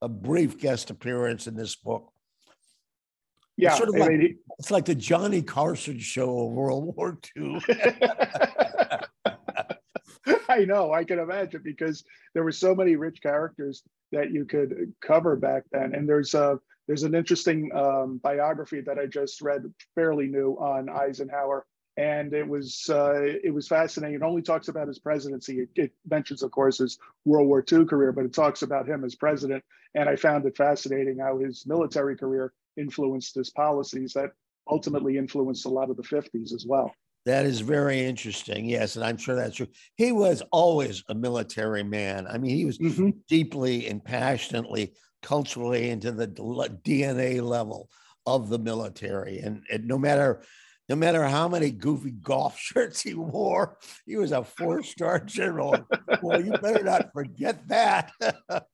a 0.07 0.09
brief 0.09 0.61
guest 0.61 0.91
appearance 0.91 1.49
in 1.49 1.57
this 1.57 1.75
book. 1.75 2.13
Yeah, 3.57 3.71
it's, 3.71 3.79
sort 3.79 3.89
of 3.89 3.97
like, 3.97 4.11
mean, 4.11 4.21
he, 4.21 4.37
it's 4.61 4.71
like 4.71 4.85
the 4.85 4.95
Johnny 4.95 5.43
Carson 5.43 5.99
show 5.99 6.47
of 6.47 6.53
World 6.53 6.95
War 6.97 7.19
II. 7.37 7.61
I 10.49 10.65
know, 10.65 10.93
I 10.93 11.03
can 11.03 11.19
imagine 11.19 11.63
because 11.65 12.05
there 12.35 12.45
were 12.45 12.53
so 12.53 12.73
many 12.73 12.95
rich 12.95 13.21
characters 13.21 13.83
that 14.13 14.31
you 14.31 14.45
could 14.45 14.95
cover 15.01 15.35
back 15.35 15.65
then. 15.73 15.93
And 15.93 16.09
there's 16.09 16.35
a 16.35 16.61
there's 16.87 17.03
an 17.03 17.17
interesting 17.17 17.69
um, 17.75 18.21
biography 18.23 18.83
that 18.83 18.97
I 18.97 19.07
just 19.07 19.43
read, 19.43 19.65
fairly 19.97 20.29
new, 20.29 20.53
on 20.53 20.89
Eisenhower, 20.89 21.67
and 21.97 22.35
it 22.35 22.47
was 22.47 22.91
uh, 22.91 23.23
it 23.23 23.53
was 23.53 23.69
fascinating. 23.69 24.17
It 24.17 24.23
only 24.23 24.43
talks 24.43 24.69
about 24.69 24.89
his 24.89 24.99
presidency. 24.99 25.61
It, 25.61 25.69
it, 25.77 25.93
mentions, 26.09 26.43
of 26.43 26.51
course, 26.51 26.79
his 26.79 26.99
World 27.25 27.49
War 27.49 27.65
II 27.71 27.87
career, 27.87 28.13
but 28.13 28.25
it 28.25 28.35
talks 28.35 28.63
about 28.63 28.89
him 28.89 29.05
as 29.05 29.15
president. 29.15 29.65
And 29.95 30.09
I 30.09 30.17
found 30.17 30.45
it 30.45 30.57
fascinating 30.57 31.19
how 31.19 31.39
his 31.39 31.65
military 31.67 32.17
career 32.17 32.53
influenced 32.77 33.35
his 33.35 33.51
policies 33.51 34.13
that 34.13 34.33
ultimately 34.69 35.17
influenced 35.17 35.65
a 35.65 35.71
lot 35.71 35.89
of 35.89 35.97
the 35.97 36.03
50s 36.03 36.53
as 36.53 36.67
well. 36.69 36.93
That 37.25 37.47
is 37.47 37.61
very 37.61 38.05
interesting. 38.05 38.67
Yes, 38.67 38.97
and 38.97 39.05
I'm 39.05 39.17
sure 39.17 39.35
that's 39.35 39.57
true. 39.57 39.69
He 39.97 40.13
was 40.13 40.43
always 40.53 41.03
a 41.09 41.15
military 41.15 41.83
man. 41.83 42.27
I 42.27 42.37
mean, 42.37 42.57
he 42.57 42.67
was 42.67 42.79
mm-hmm. 42.79 43.11
deeply 43.27 43.89
and 43.89 44.05
passionately 44.05 44.93
culturally 45.23 45.89
into 45.91 46.13
the 46.13 46.29
DNA 46.29 47.43
level 47.43 47.89
of 48.27 48.49
the 48.49 48.59
military, 48.59 49.39
and, 49.39 49.63
and 49.73 49.87
no 49.87 49.99
matter 49.99 50.43
no 50.89 50.97
matter 50.97 51.25
how 51.25 51.49
many 51.49 51.71
goofy 51.71 52.11
golf 52.11 52.59
shirts 52.59 53.03
he 53.03 53.15
wore, 53.15 53.77
he 54.07 54.17
was 54.17 54.33
a 54.33 54.45
four-star 54.45 55.21
general. 55.21 55.77
well, 56.23 56.45
you 56.45 56.53
better 56.53 56.85
not 56.85 57.13
forget 57.13 57.67
that. 57.69 58.13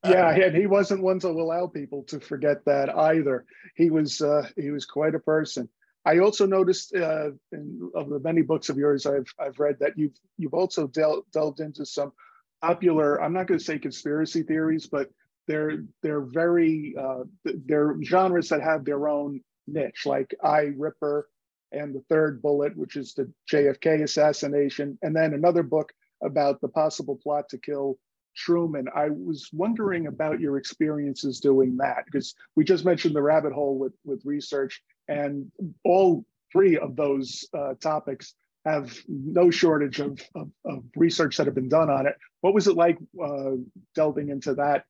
yeah, 0.04 0.30
and 0.30 0.56
he 0.56 0.66
wasn't 0.66 1.02
one 1.02 1.18
to 1.20 1.28
allow 1.28 1.66
people 1.66 2.02
to 2.04 2.20
forget 2.20 2.64
that 2.66 2.96
either. 2.96 3.44
He 3.76 3.90
was 3.90 4.20
uh, 4.20 4.48
he 4.56 4.70
was 4.70 4.86
quite 4.86 5.14
a 5.14 5.20
person. 5.20 5.68
I 6.04 6.18
also 6.18 6.46
noticed 6.46 6.94
uh, 6.94 7.30
in, 7.52 7.90
of 7.94 8.08
the 8.08 8.18
many 8.20 8.42
books 8.42 8.68
of 8.68 8.76
yours 8.76 9.06
I've 9.06 9.32
I've 9.38 9.58
read 9.60 9.76
that 9.80 9.96
you've 9.96 10.16
you've 10.36 10.54
also 10.54 10.86
delved 10.86 11.30
delved 11.32 11.60
into 11.60 11.86
some 11.86 12.12
popular. 12.60 13.22
I'm 13.22 13.32
not 13.32 13.46
going 13.46 13.58
to 13.58 13.64
say 13.64 13.78
conspiracy 13.78 14.42
theories, 14.42 14.86
but 14.86 15.10
they're 15.46 15.84
they're 16.02 16.22
very 16.22 16.94
uh, 16.98 17.24
they're 17.44 17.96
genres 18.02 18.48
that 18.48 18.62
have 18.62 18.84
their 18.84 19.08
own 19.08 19.40
niche, 19.66 20.06
like 20.06 20.34
I 20.42 20.72
Ripper 20.76 21.28
and 21.72 21.94
the 21.94 22.04
Third 22.08 22.42
Bullet, 22.42 22.76
which 22.76 22.96
is 22.96 23.14
the 23.14 23.30
JFK 23.50 24.02
assassination, 24.02 24.98
and 25.02 25.14
then 25.14 25.34
another 25.34 25.62
book 25.62 25.92
about 26.22 26.60
the 26.60 26.68
possible 26.68 27.18
plot 27.22 27.48
to 27.50 27.58
kill 27.58 27.98
Truman. 28.36 28.86
I 28.94 29.08
was 29.10 29.48
wondering 29.52 30.06
about 30.06 30.40
your 30.40 30.56
experiences 30.56 31.40
doing 31.40 31.76
that 31.78 32.04
because 32.06 32.34
we 32.56 32.64
just 32.64 32.84
mentioned 32.84 33.14
the 33.14 33.22
rabbit 33.22 33.52
hole 33.52 33.78
with 33.78 33.92
with 34.04 34.22
research, 34.24 34.82
and 35.08 35.50
all 35.84 36.24
three 36.52 36.78
of 36.78 36.96
those 36.96 37.46
uh, 37.56 37.74
topics 37.80 38.34
have 38.64 38.96
no 39.08 39.50
shortage 39.50 39.98
of, 39.98 40.20
of, 40.36 40.48
of, 40.64 40.84
research 40.94 41.36
that 41.36 41.46
have 41.46 41.54
been 41.54 41.68
done 41.68 41.90
on 41.90 42.06
it. 42.06 42.14
What 42.42 42.54
was 42.54 42.68
it 42.68 42.76
like 42.76 42.96
uh, 43.22 43.52
delving 43.96 44.28
into 44.28 44.54
that 44.54 44.84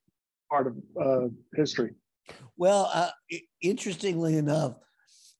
part 0.49 0.67
of 0.67 0.75
uh, 1.01 1.27
history? 1.55 1.91
Well, 2.55 2.89
uh, 2.93 3.09
interestingly 3.61 4.37
enough, 4.37 4.75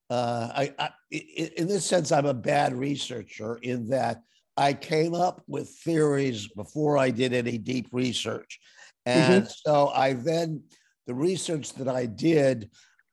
uh, 0.10 0.50
I, 0.54 0.74
I, 0.78 0.90
in 1.12 1.68
this 1.68 1.86
sense, 1.86 2.12
I'm 2.12 2.26
a 2.26 2.34
bad 2.34 2.74
researcher 2.74 3.58
in 3.62 3.90
that 3.90 4.22
I 4.56 4.74
came 4.74 5.14
up 5.14 5.42
with 5.48 5.70
theories 5.70 6.48
before 6.48 6.98
I 6.98 7.10
did 7.10 7.34
any 7.34 7.58
deep 7.58 7.88
research. 7.92 8.60
And 9.06 9.44
mm-hmm. 9.44 9.52
so 9.66 9.90
I 9.90 10.14
then, 10.14 10.64
the 11.08 11.16
research 11.16 11.74
that 11.74 11.88
I 11.88 12.06
did, 12.06 12.70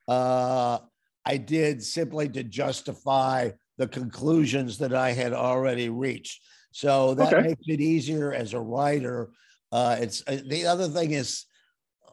uh, 0.07 0.79
I 1.25 1.37
did 1.37 1.83
simply 1.83 2.29
to 2.29 2.43
justify 2.43 3.51
the 3.77 3.87
conclusions 3.87 4.77
that 4.77 4.93
I 4.93 5.11
had 5.11 5.33
already 5.33 5.89
reached. 5.89 6.41
So 6.71 7.15
that 7.15 7.33
okay. 7.33 7.47
makes 7.49 7.63
it 7.67 7.81
easier 7.81 8.33
as 8.33 8.53
a 8.53 8.59
writer. 8.59 9.31
Uh, 9.71 9.97
it's 9.99 10.23
uh, 10.27 10.39
the 10.47 10.65
other 10.67 10.87
thing 10.87 11.11
is 11.11 11.45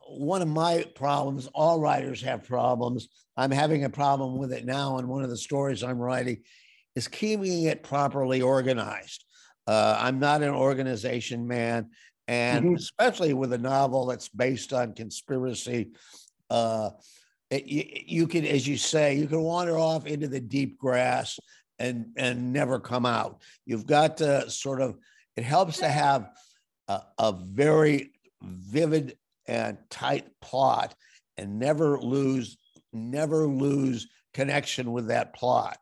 one 0.08 0.42
of 0.42 0.48
my 0.48 0.84
problems. 0.94 1.48
All 1.54 1.80
writers 1.80 2.22
have 2.22 2.44
problems. 2.44 3.08
I'm 3.36 3.50
having 3.50 3.84
a 3.84 3.90
problem 3.90 4.38
with 4.38 4.52
it 4.52 4.64
now, 4.64 4.98
and 4.98 5.08
one 5.08 5.22
of 5.22 5.30
the 5.30 5.36
stories 5.36 5.82
I'm 5.82 5.98
writing 5.98 6.42
is 6.96 7.08
keeping 7.08 7.64
it 7.64 7.82
properly 7.82 8.42
organized. 8.42 9.24
Uh, 9.66 9.96
I'm 10.00 10.18
not 10.18 10.42
an 10.42 10.50
organization 10.50 11.46
man, 11.46 11.90
and 12.26 12.64
mm-hmm. 12.64 12.74
especially 12.74 13.34
with 13.34 13.52
a 13.52 13.58
novel 13.58 14.06
that's 14.06 14.28
based 14.28 14.72
on 14.72 14.94
conspiracy, 14.94 15.90
uh, 16.50 16.90
it, 17.50 17.66
you, 17.66 17.84
you 18.06 18.26
can, 18.26 18.44
as 18.44 18.66
you 18.66 18.76
say, 18.76 19.14
you 19.14 19.26
can 19.26 19.40
wander 19.40 19.78
off 19.78 20.06
into 20.06 20.28
the 20.28 20.40
deep 20.40 20.78
grass 20.78 21.38
and 21.78 22.06
and 22.16 22.52
never 22.52 22.80
come 22.80 23.06
out. 23.06 23.42
You've 23.66 23.86
got 23.86 24.16
to 24.18 24.50
sort 24.50 24.80
of. 24.80 24.96
It 25.36 25.44
helps 25.44 25.78
to 25.78 25.88
have 25.88 26.30
a, 26.88 27.02
a 27.18 27.32
very 27.32 28.10
vivid 28.42 29.16
and 29.48 29.78
tight 29.90 30.28
plot, 30.40 30.94
and 31.36 31.58
never 31.58 31.98
lose 31.98 32.58
never 32.92 33.46
lose 33.46 34.06
connection 34.34 34.92
with 34.92 35.08
that 35.08 35.34
plot. 35.34 35.78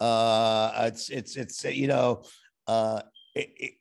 Uh, 0.00 0.72
it's 0.86 1.10
it's 1.10 1.36
it's 1.36 1.64
you 1.64 1.86
know. 1.86 2.22
Uh, 2.66 3.02
it, 3.34 3.50
it, 3.56 3.74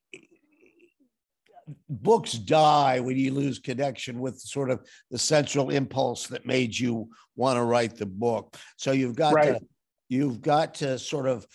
books 1.88 2.34
die 2.34 3.00
when 3.00 3.18
you 3.18 3.32
lose 3.32 3.60
connection 3.60 4.20
with 4.20 4.40
sort 4.40 4.70
of 4.70 4.84
the 5.12 5.18
central 5.18 5.70
impulse 5.70 6.28
that 6.28 6.46
made 6.46 6.78
you 6.78 7.08
want 7.36 7.58
to 7.58 7.64
write 7.64 7.96
the 7.96 8.06
book. 8.06 8.58
So 8.78 8.92
you've 8.92 9.16
got 9.16 9.34
right. 9.34 9.56
to 9.56 9.62
you've 10.08 10.42
got 10.42 10.76
to 10.76 10.98
sort 10.98 11.28
of 11.28 11.46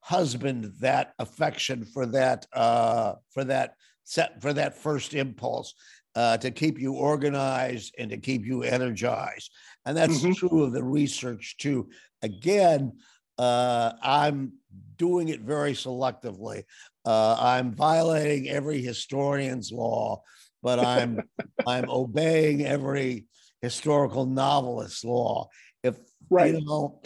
husband 0.00 0.70
that 0.80 1.14
affection 1.18 1.84
for 1.84 2.06
that 2.06 2.46
uh, 2.52 3.14
for 3.30 3.44
that 3.44 3.74
set 4.04 4.40
for 4.42 4.52
that 4.52 4.76
first 4.76 5.14
impulse 5.14 5.74
uh, 6.14 6.36
to 6.38 6.50
keep 6.50 6.78
you 6.78 6.94
organized 6.94 7.94
and 7.98 8.10
to 8.10 8.16
keep 8.16 8.44
you 8.44 8.62
energized. 8.62 9.50
And 9.84 9.96
that's 9.96 10.20
mm-hmm. 10.20 10.32
true 10.32 10.62
of 10.64 10.72
the 10.72 10.84
research 10.84 11.56
too. 11.58 11.88
Again, 12.22 12.92
uh, 13.38 13.92
I'm 14.02 14.52
doing 14.96 15.28
it 15.28 15.40
very 15.40 15.72
selectively. 15.72 16.64
Uh, 17.04 17.36
I'm 17.38 17.72
violating 17.72 18.48
every 18.48 18.80
historian's 18.80 19.72
law, 19.72 20.22
but 20.62 20.78
I'm 20.78 21.20
I'm 21.66 21.90
obeying 21.90 22.64
every 22.64 23.26
historical 23.60 24.26
novelist's 24.26 25.04
law. 25.04 25.48
If 25.82 25.98
right. 26.30 26.54
you 26.54 26.64
know, 26.64 27.00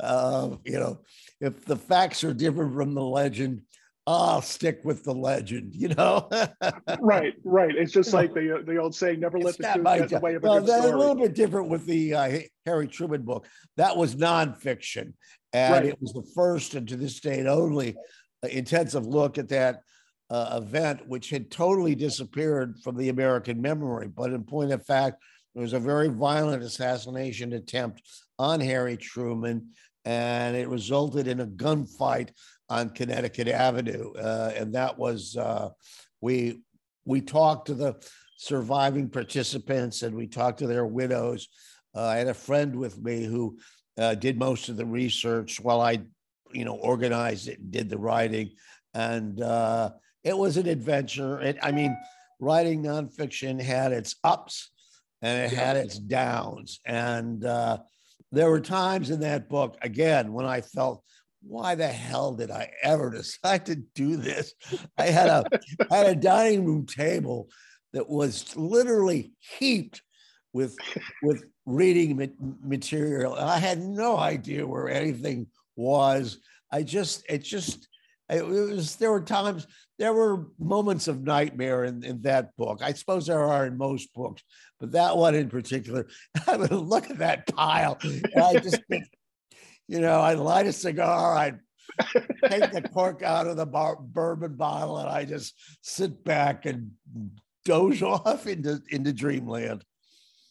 uh, 0.00 0.56
you 0.64 0.78
know, 0.78 1.00
if 1.40 1.64
the 1.64 1.76
facts 1.76 2.24
are 2.24 2.34
different 2.34 2.74
from 2.74 2.94
the 2.94 3.02
legend, 3.02 3.62
I'll 4.06 4.42
stick 4.42 4.80
with 4.84 5.02
the 5.02 5.12
legend, 5.12 5.74
you 5.74 5.88
know? 5.88 6.28
right, 7.00 7.34
right. 7.42 7.74
It's 7.74 7.92
just 7.92 8.12
like 8.14 8.32
the 8.34 8.62
the 8.64 8.76
old 8.76 8.94
saying, 8.94 9.20
never 9.20 9.38
let 9.38 9.56
the 9.56 9.64
truth 9.64 9.84
get 9.84 10.08
the 10.10 10.20
way 10.20 10.34
of 10.34 10.44
a 10.44 10.48
well, 10.48 10.60
good 10.60 10.68
story. 10.68 10.92
a 10.92 10.96
little 10.96 11.14
bit 11.16 11.34
different 11.34 11.68
with 11.68 11.86
the 11.86 12.14
uh, 12.14 12.38
Harry 12.64 12.86
Truman 12.86 13.22
book. 13.22 13.46
That 13.76 13.96
was 13.96 14.14
nonfiction. 14.14 15.14
And 15.52 15.72
right. 15.72 15.86
it 15.86 16.00
was 16.00 16.12
the 16.12 16.26
first 16.34 16.74
and 16.74 16.86
to 16.88 16.96
this 16.96 17.18
date 17.18 17.46
only 17.46 17.96
uh, 18.44 18.48
intensive 18.48 19.06
look 19.06 19.38
at 19.38 19.48
that 19.48 19.80
uh, 20.30 20.60
event, 20.62 21.06
which 21.08 21.30
had 21.30 21.50
totally 21.50 21.94
disappeared 21.94 22.76
from 22.84 22.96
the 22.96 23.08
American 23.08 23.60
memory. 23.60 24.08
But 24.08 24.32
in 24.32 24.44
point 24.44 24.72
of 24.72 24.84
fact, 24.84 25.22
there 25.54 25.62
was 25.62 25.72
a 25.72 25.80
very 25.80 26.08
violent 26.08 26.62
assassination 26.62 27.54
attempt 27.54 28.02
on 28.38 28.60
Harry 28.60 28.96
Truman, 28.96 29.70
and 30.04 30.56
it 30.56 30.68
resulted 30.68 31.26
in 31.26 31.40
a 31.40 31.46
gunfight 31.46 32.30
on 32.68 32.90
Connecticut 32.90 33.48
Avenue. 33.48 34.12
Uh, 34.14 34.52
and 34.56 34.74
that 34.74 34.98
was, 34.98 35.36
uh, 35.36 35.70
we, 36.20 36.62
we 37.04 37.20
talked 37.20 37.66
to 37.66 37.74
the 37.74 37.94
surviving 38.36 39.08
participants 39.08 40.02
and 40.02 40.14
we 40.14 40.26
talked 40.26 40.58
to 40.58 40.66
their 40.66 40.86
widows. 40.86 41.48
Uh, 41.94 42.04
I 42.04 42.16
had 42.16 42.28
a 42.28 42.34
friend 42.34 42.76
with 42.76 42.98
me 42.98 43.24
who 43.24 43.58
uh, 43.98 44.14
did 44.14 44.38
most 44.38 44.68
of 44.68 44.76
the 44.76 44.84
research 44.84 45.60
while 45.60 45.80
I, 45.80 46.02
you 46.52 46.64
know, 46.64 46.74
organized 46.74 47.48
it 47.48 47.58
and 47.58 47.70
did 47.70 47.88
the 47.88 47.98
writing. 47.98 48.50
And 48.94 49.40
uh, 49.40 49.90
it 50.24 50.36
was 50.36 50.56
an 50.56 50.66
adventure. 50.66 51.40
It, 51.40 51.58
I 51.62 51.72
mean, 51.72 51.96
writing 52.40 52.82
nonfiction 52.82 53.60
had 53.60 53.92
its 53.92 54.16
ups 54.24 54.70
and 55.22 55.44
it 55.52 55.56
had 55.56 55.76
its 55.76 55.98
downs. 55.98 56.80
And 56.84 57.44
uh, 57.44 57.78
there 58.32 58.50
were 58.50 58.60
times 58.60 59.10
in 59.10 59.20
that 59.20 59.48
book, 59.48 59.78
again, 59.80 60.32
when 60.32 60.46
I 60.46 60.60
felt, 60.60 61.02
why 61.48 61.74
the 61.74 61.88
hell 61.88 62.34
did 62.34 62.50
I 62.50 62.70
ever 62.82 63.10
decide 63.16 63.66
to 63.66 63.76
do 63.76 64.16
this? 64.16 64.54
I 64.98 65.06
had 65.06 65.28
a 65.28 65.44
had 65.90 66.06
a 66.06 66.14
dining 66.14 66.64
room 66.64 66.86
table 66.86 67.48
that 67.92 68.08
was 68.08 68.56
literally 68.56 69.32
heaped 69.58 70.02
with 70.52 70.76
with 71.22 71.44
reading 71.64 72.30
material. 72.62 73.34
I 73.34 73.58
had 73.58 73.80
no 73.80 74.16
idea 74.16 74.66
where 74.66 74.88
anything 74.88 75.46
was. 75.76 76.38
I 76.72 76.82
just 76.82 77.24
it 77.28 77.42
just 77.42 77.88
it 78.28 78.44
was 78.44 78.96
there 78.96 79.10
were 79.10 79.20
times 79.20 79.66
there 79.98 80.12
were 80.12 80.48
moments 80.58 81.08
of 81.08 81.22
nightmare 81.22 81.84
in, 81.84 82.04
in 82.04 82.22
that 82.22 82.56
book. 82.56 82.80
I 82.82 82.92
suppose 82.92 83.26
there 83.26 83.42
are 83.42 83.66
in 83.66 83.78
most 83.78 84.12
books, 84.14 84.42
but 84.78 84.92
that 84.92 85.16
one 85.16 85.34
in 85.34 85.48
particular, 85.48 86.06
I 86.46 86.56
would 86.56 86.70
look 86.70 87.10
at 87.10 87.18
that 87.18 87.46
pile 87.46 87.98
and 88.02 88.24
I 88.36 88.58
just 88.58 88.80
you 89.88 90.00
know, 90.00 90.20
I'd 90.20 90.38
light 90.38 90.66
a 90.66 90.72
cigar, 90.72 91.36
I'd 91.36 91.60
take 92.48 92.72
the 92.72 92.88
cork 92.92 93.22
out 93.22 93.46
of 93.46 93.56
the 93.56 93.66
bar, 93.66 93.96
bourbon 94.00 94.56
bottle, 94.56 94.98
and 94.98 95.08
I 95.08 95.24
just 95.24 95.54
sit 95.82 96.24
back 96.24 96.66
and 96.66 96.90
doze 97.64 98.02
off 98.02 98.46
into 98.46 98.80
into 98.90 99.12
dreamland. 99.12 99.84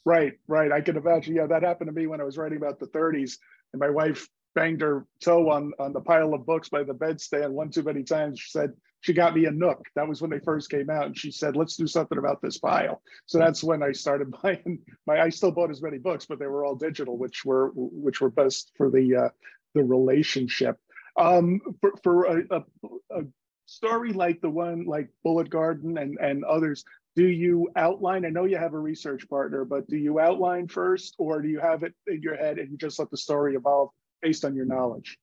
Right, 0.06 0.34
right. 0.48 0.72
I 0.72 0.82
can 0.82 0.98
imagine. 0.98 1.36
Yeah, 1.36 1.48
that 1.48 1.64
happened 1.64 1.88
to 1.88 1.94
me 1.94 2.08
when 2.08 2.22
I 2.22 2.24
was 2.24 2.38
writing 2.38 2.58
about 2.58 2.80
the 2.80 2.88
30s, 2.88 3.38
and 3.74 3.80
my 3.80 3.90
wife 3.90 4.28
banged 4.54 4.82
her 4.82 5.06
toe 5.22 5.50
on 5.50 5.74
on 5.80 5.94
the 5.94 6.02
pile 6.02 6.34
of 6.34 6.46
books 6.46 6.70
by 6.70 6.84
the 6.84 6.94
bedstand 6.94 7.52
one 7.52 7.70
too 7.70 7.84
many 7.84 8.04
times. 8.04 8.40
She 8.40 8.52
said 8.52 8.74
she 9.06 9.14
got 9.14 9.36
me 9.36 9.46
a 9.46 9.52
Nook. 9.52 9.86
That 9.96 10.08
was 10.08 10.20
when 10.20 10.32
they 10.32 10.40
first 10.40 10.72
came 10.72 10.90
out, 10.90 11.06
and 11.06 11.16
she 11.16 11.30
said, 11.30 11.56
"Let's 11.56 11.76
do 11.76 11.86
something 11.86 12.18
about 12.18 12.42
this 12.42 12.58
pile." 12.58 13.04
So 13.28 13.38
that's 13.38 13.64
when 13.64 13.84
I 13.84 13.92
started 13.92 14.34
buying 14.42 14.80
my. 15.06 15.22
I 15.22 15.30
still 15.30 15.52
bought 15.52 15.70
as 15.70 15.84
many 15.84 16.00
books, 16.00 16.26
but 16.26 16.40
they 16.40 16.48
were 16.48 16.66
all 16.66 16.74
digital, 16.76 17.16
which 17.16 17.46
were 17.46 17.70
which 17.76 18.20
were 18.20 18.32
best 18.32 18.72
for 18.76 18.90
the 18.90 19.16
uh, 19.16 19.30
the 19.76 19.84
relationship. 19.84 20.80
Um, 21.20 21.62
for 21.82 21.94
for 22.02 22.26
a, 22.26 22.44
a, 22.50 22.64
a 23.12 23.22
story 23.68 24.12
like 24.12 24.42
the 24.42 24.50
one 24.50 24.86
like 24.86 25.10
Bullet 25.24 25.52
Garden 25.52 26.00
and 26.00 26.18
and 26.20 26.44
others, 26.44 26.84
do 27.16 27.28
you 27.28 27.70
outline? 27.76 28.26
I 28.26 28.30
know 28.30 28.46
you 28.46 28.58
have 28.58 28.74
a 28.74 28.80
research 28.80 29.30
partner, 29.30 29.66
but 29.66 29.88
do 29.88 29.98
you 29.98 30.20
outline 30.20 30.68
first, 30.68 31.14
or 31.20 31.44
do 31.44 31.48
you 31.48 31.60
have 31.60 31.84
it 31.84 31.94
in 32.08 32.24
your 32.24 32.38
head 32.38 32.58
and 32.58 32.72
you 32.72 32.78
just 32.78 32.98
let 32.98 33.12
the 33.12 33.18
story 33.18 33.54
evolve 33.54 33.90
based 34.24 34.46
on 34.46 34.56
your 34.56 34.66
knowledge? 34.66 35.20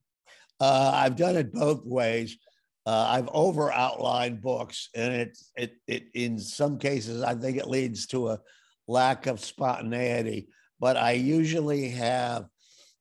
Uh, 0.61 0.93
I've 0.95 1.17
done 1.17 1.35
it 1.35 1.53
both 1.53 1.85
ways. 1.85 2.39
Uh, 2.85 3.07
I've 3.11 3.29
over 3.33 3.73
outlined 3.73 4.41
books, 4.41 4.89
and 4.95 5.15
it, 5.15 5.39
it 5.57 5.75
it 5.87 6.05
in 6.15 6.39
some 6.39 6.79
cases 6.79 7.23
I 7.23 7.35
think 7.35 7.57
it 7.57 7.69
leads 7.69 8.07
to 8.09 8.31
a 8.31 8.41
lack 8.89 9.27
of 9.27 9.39
spontaneity. 9.39 10.49
But 10.81 10.97
I 10.97 11.13
usually 11.13 11.91
have 11.91 12.47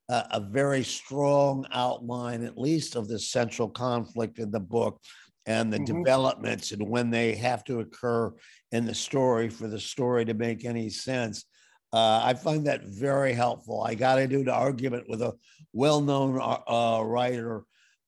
a, 0.08 0.24
a 0.32 0.40
very 0.40 0.84
strong 0.84 1.66
outline, 1.72 2.44
at 2.44 2.60
least 2.60 2.96
of 2.96 3.08
the 3.08 3.18
central 3.18 3.70
conflict 3.70 4.38
in 4.38 4.52
the 4.52 4.60
book, 4.60 5.02
and 5.46 5.74
the 5.74 5.78
mm-hmm. 5.78 6.04
developments 6.04 6.72
and 6.72 6.88
when 6.88 7.10
they 7.10 7.36
have 7.36 7.64
to 7.64 7.80
occur 7.80 8.32
in 8.72 8.86
the 8.86 8.94
story 8.94 9.50
for 9.50 9.68
the 9.68 9.80
story 9.80 10.26
to 10.26 10.34
make 10.34 10.66
any 10.66 10.90
sense. 10.90 11.46
Uh, 11.94 12.22
I 12.24 12.36
find 12.36 12.68
that 12.68 12.86
very 12.86 13.34
helpful. 13.34 13.84
I 13.84 13.96
got 13.96 14.20
into 14.20 14.40
an 14.40 14.50
argument 14.50 15.10
with 15.10 15.22
a 15.22 15.34
well 15.74 16.00
known 16.00 16.40
uh, 16.40 16.60
uh, 16.68 17.04
writer 17.04 17.64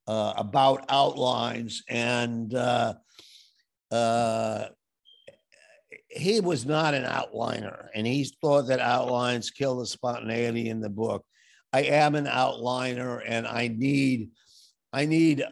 uh, 0.08 0.34
about 0.38 0.86
outlines, 0.90 1.84
and 1.90 2.54
uh, 2.54 2.94
uh, 3.92 4.66
he 6.10 6.40
was 6.40 6.66
not 6.66 6.94
an 6.94 7.04
outliner, 7.04 7.88
and 7.96 8.06
he 8.06 8.24
thought 8.42 8.68
that 8.68 8.80
outlines 8.80 9.52
kill 9.52 9.78
the 9.78 9.86
spontaneity 9.86 10.70
in 10.70 10.82
the 10.82 10.90
book. 10.90 11.26
I 11.72 11.84
am 11.84 12.16
an 12.16 12.26
outliner, 12.26 13.22
and 13.26 13.48
I 13.48 13.68
need, 13.68 14.30
I 14.92 15.06
need 15.06 15.44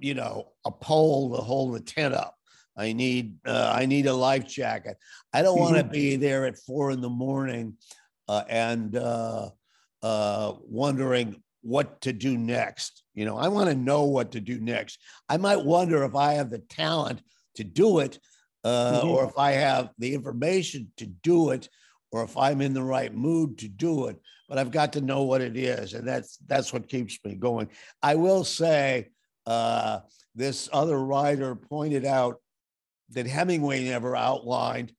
you 0.00 0.14
know, 0.14 0.52
a 0.64 0.70
pole 0.70 1.34
to 1.34 1.42
hold 1.42 1.74
the 1.74 1.80
tent 1.80 2.14
up. 2.14 2.34
I 2.76 2.92
need 2.92 3.36
uh, 3.46 3.72
I 3.74 3.86
need 3.86 4.06
a 4.06 4.12
life 4.12 4.46
jacket. 4.46 4.98
I 5.32 5.42
don't 5.42 5.58
want 5.58 5.76
to 5.76 5.82
mm-hmm. 5.82 5.92
be 5.92 6.16
there 6.16 6.44
at 6.46 6.58
four 6.58 6.90
in 6.90 7.00
the 7.00 7.08
morning 7.08 7.74
uh, 8.28 8.42
and 8.48 8.94
uh, 8.96 9.50
uh, 10.02 10.52
wondering 10.62 11.42
what 11.62 12.00
to 12.02 12.12
do 12.12 12.36
next. 12.36 13.02
You 13.16 13.24
know, 13.24 13.36
I 13.38 13.48
want 13.48 13.70
to 13.70 13.74
know 13.74 14.04
what 14.04 14.32
to 14.32 14.40
do 14.40 14.60
next. 14.60 15.00
I 15.28 15.38
might 15.38 15.64
wonder 15.64 16.04
if 16.04 16.14
I 16.14 16.34
have 16.34 16.50
the 16.50 16.58
talent 16.58 17.22
to 17.56 17.64
do 17.64 18.00
it, 18.00 18.20
uh, 18.62 19.00
mm-hmm. 19.00 19.08
or 19.08 19.24
if 19.24 19.38
I 19.38 19.52
have 19.52 19.90
the 19.98 20.14
information 20.14 20.92
to 20.98 21.06
do 21.06 21.50
it, 21.50 21.68
or 22.12 22.22
if 22.22 22.36
I'm 22.36 22.60
in 22.60 22.74
the 22.74 22.82
right 22.82 23.12
mood 23.12 23.58
to 23.58 23.68
do 23.68 24.06
it. 24.06 24.20
But 24.48 24.58
I've 24.58 24.70
got 24.70 24.92
to 24.92 25.00
know 25.00 25.22
what 25.22 25.40
it 25.40 25.56
is, 25.56 25.94
and 25.94 26.06
that's 26.06 26.38
that's 26.46 26.72
what 26.72 26.88
keeps 26.88 27.18
me 27.24 27.34
going. 27.34 27.68
I 28.02 28.14
will 28.14 28.44
say 28.44 29.08
uh, 29.46 30.00
this 30.34 30.68
other 30.72 31.02
writer 31.02 31.56
pointed 31.56 32.04
out 32.04 32.36
that 33.10 33.26
Hemingway 33.26 33.84
never 33.84 34.14
outlined, 34.14 34.92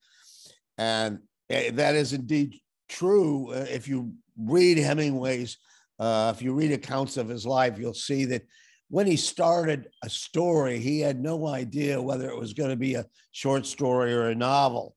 and 0.76 1.20
eh, 1.50 1.70
that 1.70 1.94
is 1.94 2.12
indeed 2.12 2.58
true. 2.88 3.52
Uh, 3.52 3.66
if 3.70 3.86
you 3.86 4.14
read 4.36 4.76
Hemingway's, 4.76 5.56
uh, 5.98 6.32
if 6.34 6.42
you 6.42 6.52
read 6.52 6.72
accounts 6.72 7.16
of 7.16 7.28
his 7.28 7.44
life, 7.46 7.78
you'll 7.78 7.94
see 7.94 8.24
that 8.26 8.42
when 8.88 9.06
he 9.06 9.16
started 9.16 9.88
a 10.02 10.08
story, 10.08 10.78
he 10.78 11.00
had 11.00 11.20
no 11.20 11.46
idea 11.46 12.00
whether 12.00 12.28
it 12.28 12.38
was 12.38 12.54
going 12.54 12.70
to 12.70 12.76
be 12.76 12.94
a 12.94 13.06
short 13.32 13.66
story 13.66 14.14
or 14.14 14.28
a 14.28 14.34
novel. 14.34 14.96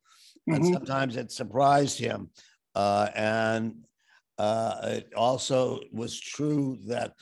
Mm-hmm. 0.49 0.63
And 0.63 0.73
sometimes 0.73 1.15
it 1.17 1.31
surprised 1.31 1.99
him. 1.99 2.29
Uh, 2.73 3.09
and 3.15 3.75
uh, 4.37 4.79
it 4.83 5.13
also 5.15 5.79
was 5.91 6.19
true 6.19 6.77
that 6.87 7.13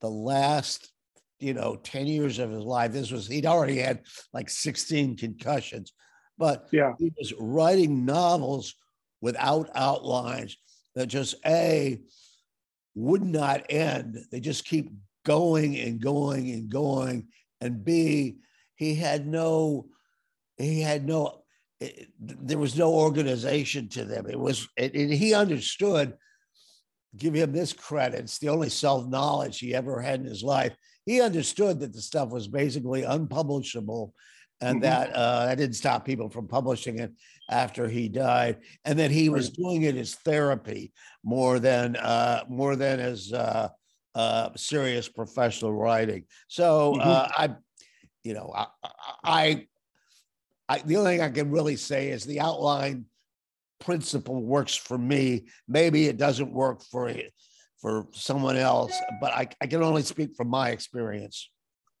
the 0.00 0.08
last 0.08 0.92
you 1.40 1.54
know 1.54 1.76
10 1.76 2.06
years 2.06 2.38
of 2.38 2.50
his 2.50 2.64
life 2.64 2.92
this 2.92 3.10
was 3.10 3.26
he'd 3.28 3.46
already 3.46 3.78
had 3.78 4.00
like 4.32 4.50
16 4.50 5.16
concussions 5.16 5.92
but 6.36 6.66
yeah 6.72 6.94
he 6.98 7.12
was 7.16 7.32
writing 7.38 8.04
novels 8.04 8.74
without 9.20 9.70
outlines 9.74 10.56
that 10.94 11.06
just 11.06 11.36
a 11.46 12.00
would 12.98 13.24
not 13.24 13.64
end. 13.70 14.18
They 14.30 14.40
just 14.40 14.64
keep 14.64 14.90
going 15.24 15.78
and 15.78 16.00
going 16.00 16.50
and 16.50 16.68
going. 16.68 17.28
And 17.60 17.84
b 17.84 18.38
he 18.76 18.94
had 18.94 19.26
no 19.26 19.86
he 20.56 20.80
had 20.80 21.06
no 21.06 21.42
it, 21.80 22.08
there 22.18 22.58
was 22.58 22.76
no 22.76 22.92
organization 22.92 23.88
to 23.90 24.04
them. 24.04 24.26
It 24.28 24.38
was 24.38 24.68
it, 24.76 24.94
he 24.94 25.34
understood 25.34 26.16
give 27.16 27.34
him 27.34 27.52
this 27.52 27.72
credit. 27.72 28.20
It's 28.20 28.38
the 28.38 28.50
only 28.50 28.68
self-knowledge 28.68 29.58
he 29.58 29.74
ever 29.74 30.00
had 30.00 30.20
in 30.20 30.26
his 30.26 30.42
life. 30.42 30.74
He 31.06 31.20
understood 31.20 31.80
that 31.80 31.92
the 31.92 32.02
stuff 32.02 32.30
was 32.30 32.48
basically 32.48 33.02
unpublishable 33.02 34.12
and 34.60 34.76
mm-hmm. 34.76 34.82
that 34.82 35.12
uh, 35.12 35.46
that 35.46 35.58
didn't 35.58 35.76
stop 35.76 36.04
people 36.04 36.28
from 36.28 36.48
publishing 36.48 36.98
it 36.98 37.12
after 37.50 37.88
he 37.88 38.08
died, 38.08 38.58
and 38.84 38.98
that 38.98 39.10
he 39.10 39.28
was 39.28 39.50
doing 39.50 39.82
it 39.82 39.96
as 39.96 40.14
therapy 40.16 40.92
more 41.24 41.58
than 41.58 41.96
uh, 41.96 42.44
more 42.48 42.76
than 42.76 43.00
as 43.00 43.32
uh, 43.32 43.68
uh 44.14 44.50
serious 44.56 45.08
professional 45.08 45.72
writing. 45.72 46.24
So 46.48 46.94
mm-hmm. 46.94 47.08
Uh, 47.08 47.28
I, 47.36 47.50
you 48.24 48.34
know, 48.34 48.52
I, 48.54 48.66
I, 49.24 49.66
I, 50.68 50.78
the 50.84 50.96
only 50.96 51.12
thing 51.12 51.22
I 51.22 51.30
can 51.30 51.50
really 51.50 51.76
say 51.76 52.10
is 52.10 52.24
the 52.24 52.40
outline 52.40 53.06
principle 53.78 54.42
works 54.42 54.74
for 54.74 54.98
me. 54.98 55.46
Maybe 55.66 56.06
it 56.06 56.16
doesn't 56.16 56.52
work 56.52 56.82
for 56.82 57.12
for 57.80 58.08
someone 58.12 58.56
else, 58.56 58.92
but 59.20 59.32
I, 59.32 59.48
I 59.60 59.68
can 59.68 59.84
only 59.84 60.02
speak 60.02 60.34
from 60.36 60.48
my 60.48 60.70
experience. 60.70 61.48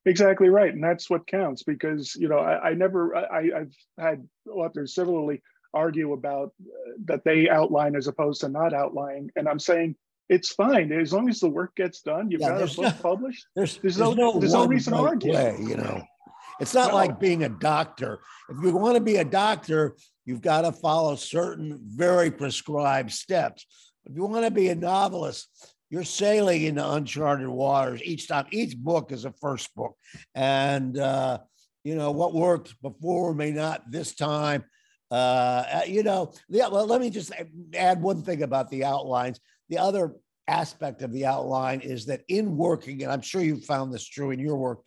Exactly 0.08 0.48
right, 0.48 0.72
and 0.72 0.82
that's 0.82 1.10
what 1.10 1.26
counts 1.26 1.62
because 1.62 2.16
you 2.16 2.28
know 2.28 2.38
I, 2.38 2.70
I 2.70 2.74
never 2.74 3.14
I, 3.14 3.50
I've 3.54 3.74
had 3.98 4.26
authors 4.50 4.94
similarly 4.94 5.42
argue 5.74 6.14
about 6.14 6.54
uh, 6.62 6.92
that 7.04 7.24
they 7.24 7.50
outline 7.50 7.94
as 7.94 8.06
opposed 8.06 8.40
to 8.40 8.48
not 8.48 8.72
outlining, 8.72 9.30
and 9.36 9.46
I'm 9.46 9.58
saying 9.58 9.96
it's 10.30 10.50
fine 10.50 10.92
as 10.92 11.12
long 11.12 11.28
as 11.28 11.40
the 11.40 11.48
work 11.50 11.76
gets 11.76 12.00
done. 12.00 12.30
You've 12.30 12.40
yeah, 12.40 12.58
got 12.58 12.72
a 12.72 12.74
book 12.74 12.84
no, 12.84 13.02
published. 13.02 13.46
There's, 13.54 13.76
there's, 13.78 13.96
there's 13.96 13.98
no, 13.98 14.14
no, 14.14 14.40
there's 14.40 14.54
no 14.54 14.66
reason 14.66 14.94
to 14.94 14.98
argue. 14.98 15.34
Way, 15.34 15.56
you 15.60 15.76
know, 15.76 16.02
it's 16.58 16.72
not 16.72 16.88
no. 16.88 16.94
like 16.94 17.20
being 17.20 17.44
a 17.44 17.50
doctor. 17.50 18.20
If 18.48 18.62
you 18.62 18.74
want 18.76 18.96
to 18.96 19.02
be 19.02 19.16
a 19.16 19.24
doctor, 19.24 19.94
you've 20.24 20.40
got 20.40 20.62
to 20.62 20.72
follow 20.72 21.16
certain 21.16 21.78
very 21.82 22.30
prescribed 22.30 23.12
steps. 23.12 23.66
If 24.06 24.16
you 24.16 24.24
want 24.24 24.46
to 24.46 24.50
be 24.50 24.68
a 24.70 24.74
novelist, 24.74 25.48
you're 25.90 26.04
sailing 26.04 26.62
into 26.62 26.92
uncharted 26.92 27.48
waters 27.48 28.02
each 28.02 28.28
time. 28.28 28.46
Each 28.50 28.76
book 28.76 29.12
is 29.12 29.24
a 29.24 29.32
first 29.32 29.74
book. 29.74 29.96
And, 30.34 30.98
uh, 30.98 31.38
you 31.84 31.94
know, 31.94 32.10
what 32.10 32.34
worked 32.34 32.80
before 32.82 33.34
may 33.34 33.50
not 33.52 33.90
this 33.90 34.14
time. 34.14 34.64
Uh, 35.10 35.80
you 35.86 36.02
know, 36.02 36.32
yeah. 36.50 36.68
Well, 36.68 36.86
let 36.86 37.00
me 37.00 37.08
just 37.08 37.32
add 37.74 38.02
one 38.02 38.22
thing 38.22 38.42
about 38.42 38.68
the 38.70 38.84
outlines. 38.84 39.40
The 39.70 39.78
other 39.78 40.14
aspect 40.46 41.00
of 41.02 41.12
the 41.12 41.24
outline 41.24 41.80
is 41.80 42.06
that 42.06 42.22
in 42.28 42.56
working, 42.56 43.02
and 43.02 43.12
I'm 43.12 43.22
sure 43.22 43.40
you 43.40 43.56
found 43.56 43.92
this 43.92 44.06
true 44.06 44.30
in 44.30 44.38
your 44.38 44.56
work, 44.56 44.80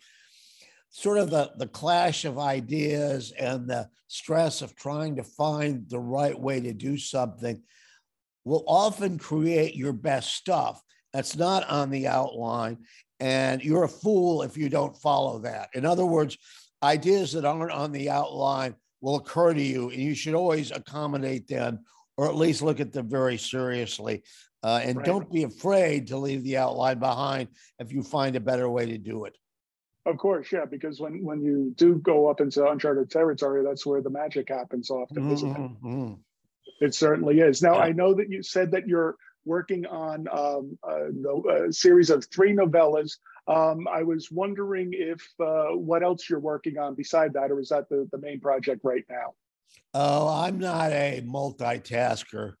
sort 0.90 1.18
of 1.18 1.30
the, 1.30 1.50
the 1.56 1.66
clash 1.66 2.24
of 2.24 2.38
ideas 2.38 3.32
and 3.32 3.68
the 3.68 3.88
stress 4.06 4.62
of 4.62 4.76
trying 4.76 5.16
to 5.16 5.24
find 5.24 5.88
the 5.88 5.98
right 5.98 6.38
way 6.38 6.60
to 6.60 6.72
do 6.72 6.98
something 6.98 7.62
will 8.44 8.64
often 8.66 9.18
create 9.18 9.74
your 9.74 9.92
best 9.92 10.34
stuff. 10.34 10.80
That's 11.12 11.36
not 11.36 11.68
on 11.68 11.90
the 11.90 12.08
outline. 12.08 12.78
And 13.20 13.62
you're 13.62 13.84
a 13.84 13.88
fool 13.88 14.42
if 14.42 14.56
you 14.56 14.68
don't 14.68 14.96
follow 14.96 15.38
that. 15.40 15.70
In 15.74 15.84
other 15.84 16.06
words, 16.06 16.36
ideas 16.82 17.32
that 17.32 17.44
aren't 17.44 17.70
on 17.70 17.92
the 17.92 18.10
outline 18.10 18.74
will 19.00 19.16
occur 19.16 19.52
to 19.52 19.62
you, 19.62 19.90
and 19.90 20.00
you 20.00 20.14
should 20.14 20.34
always 20.34 20.70
accommodate 20.70 21.46
them 21.46 21.80
or 22.16 22.28
at 22.28 22.36
least 22.36 22.62
look 22.62 22.80
at 22.80 22.92
them 22.92 23.08
very 23.08 23.36
seriously. 23.36 24.22
Uh, 24.62 24.80
and 24.84 24.98
right. 24.98 25.06
don't 25.06 25.32
be 25.32 25.42
afraid 25.42 26.06
to 26.06 26.16
leave 26.16 26.44
the 26.44 26.56
outline 26.56 26.98
behind 26.98 27.48
if 27.78 27.92
you 27.92 28.02
find 28.02 28.36
a 28.36 28.40
better 28.40 28.68
way 28.68 28.86
to 28.86 28.98
do 28.98 29.24
it. 29.24 29.36
Of 30.04 30.18
course, 30.18 30.50
yeah, 30.52 30.64
because 30.64 31.00
when 31.00 31.24
when 31.24 31.42
you 31.42 31.72
do 31.76 31.94
go 31.96 32.28
up 32.28 32.40
into 32.40 32.68
uncharted 32.68 33.10
territory, 33.10 33.64
that's 33.64 33.86
where 33.86 34.02
the 34.02 34.10
magic 34.10 34.48
happens 34.48 34.90
often, 34.90 35.22
mm-hmm. 35.22 35.32
isn't 35.32 35.50
it? 35.50 35.58
Mm-hmm, 35.58 35.88
mm-hmm. 35.88 36.84
It 36.84 36.94
certainly 36.94 37.40
is. 37.40 37.62
Now, 37.62 37.74
yeah. 37.74 37.84
I 37.84 37.92
know 37.92 38.14
that 38.14 38.28
you 38.28 38.42
said 38.42 38.72
that 38.72 38.88
you're 38.88 39.16
working 39.44 39.86
on 39.86 40.26
um, 40.32 40.78
a, 40.84 41.66
a, 41.66 41.72
series 41.72 42.10
of 42.10 42.24
three 42.26 42.54
novellas. 42.54 43.18
Um, 43.48 43.88
I 43.88 44.02
was 44.02 44.30
wondering 44.30 44.90
if 44.92 45.22
uh, 45.40 45.76
what 45.76 46.02
else 46.02 46.28
you're 46.30 46.40
working 46.40 46.78
on 46.78 46.94
beside 46.94 47.32
that, 47.34 47.50
or 47.50 47.60
is 47.60 47.68
that 47.70 47.88
the, 47.88 48.08
the 48.12 48.18
main 48.18 48.40
project 48.40 48.82
right 48.84 49.04
now? 49.10 49.34
Oh, 49.94 50.28
I'm 50.28 50.58
not 50.58 50.92
a 50.92 51.22
multitasker. 51.26 52.54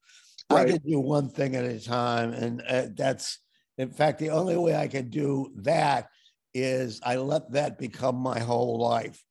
Right. 0.50 0.66
I 0.66 0.70
can 0.72 0.82
do 0.86 0.98
one 0.98 1.28
thing 1.28 1.54
at 1.54 1.64
a 1.64 1.80
time, 1.80 2.32
and 2.32 2.62
uh, 2.68 2.86
that's, 2.94 3.38
in 3.78 3.90
fact, 3.90 4.18
the 4.18 4.30
only 4.30 4.56
way 4.56 4.74
I 4.74 4.88
can 4.88 5.08
do 5.08 5.52
that 5.56 6.08
is 6.54 7.00
I 7.04 7.16
let 7.16 7.52
that 7.52 7.78
become 7.78 8.16
my 8.16 8.38
whole 8.38 8.78
life. 8.78 9.22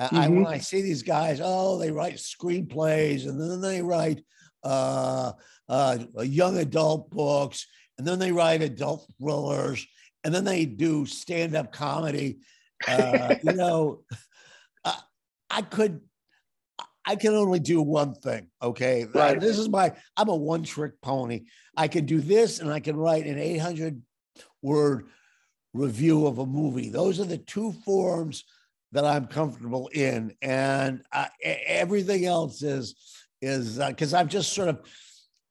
Mm-hmm. 0.00 0.16
I 0.16 0.28
when 0.28 0.46
I 0.46 0.58
see 0.58 0.82
these 0.82 1.02
guys, 1.02 1.40
oh, 1.42 1.78
they 1.78 1.90
write 1.90 2.16
screenplays 2.16 3.26
and 3.26 3.40
then 3.40 3.60
they 3.62 3.80
write 3.80 4.22
uh, 4.62 5.32
uh, 5.68 5.98
young 6.22 6.58
adult 6.58 7.10
books, 7.10 7.66
and 7.98 8.06
then 8.06 8.18
they 8.18 8.32
write 8.32 8.62
adult 8.62 9.06
thrillers, 9.20 9.86
and 10.24 10.34
then 10.34 10.44
they 10.44 10.64
do 10.64 11.06
stand-up 11.06 11.72
comedy. 11.72 12.38
Uh, 12.86 13.34
you 13.42 13.52
know, 13.52 14.02
I, 14.84 14.98
I 15.50 15.62
could 15.62 16.00
I 17.06 17.14
can 17.14 17.34
only 17.34 17.60
do 17.60 17.80
one 17.80 18.14
thing. 18.14 18.48
Okay. 18.60 19.06
Right. 19.14 19.38
This 19.38 19.58
is 19.58 19.68
my, 19.68 19.92
I'm 20.16 20.28
a 20.28 20.34
one 20.34 20.64
trick 20.64 21.00
pony. 21.00 21.44
I 21.76 21.86
can 21.86 22.04
do 22.04 22.20
this 22.20 22.58
and 22.58 22.70
I 22.72 22.80
can 22.80 22.96
write 22.96 23.26
an 23.26 23.38
800 23.38 24.02
word 24.60 25.06
review 25.72 26.26
of 26.26 26.38
a 26.38 26.46
movie. 26.46 26.88
Those 26.88 27.20
are 27.20 27.24
the 27.24 27.38
two 27.38 27.72
forms 27.84 28.44
that 28.90 29.04
I'm 29.04 29.26
comfortable 29.26 29.88
in. 29.88 30.34
And 30.42 31.04
uh, 31.12 31.26
everything 31.44 32.24
else 32.24 32.62
is, 32.62 32.96
is 33.40 33.78
because 33.78 34.12
uh, 34.12 34.18
I've 34.18 34.28
just 34.28 34.52
sort 34.52 34.68
of, 34.68 34.80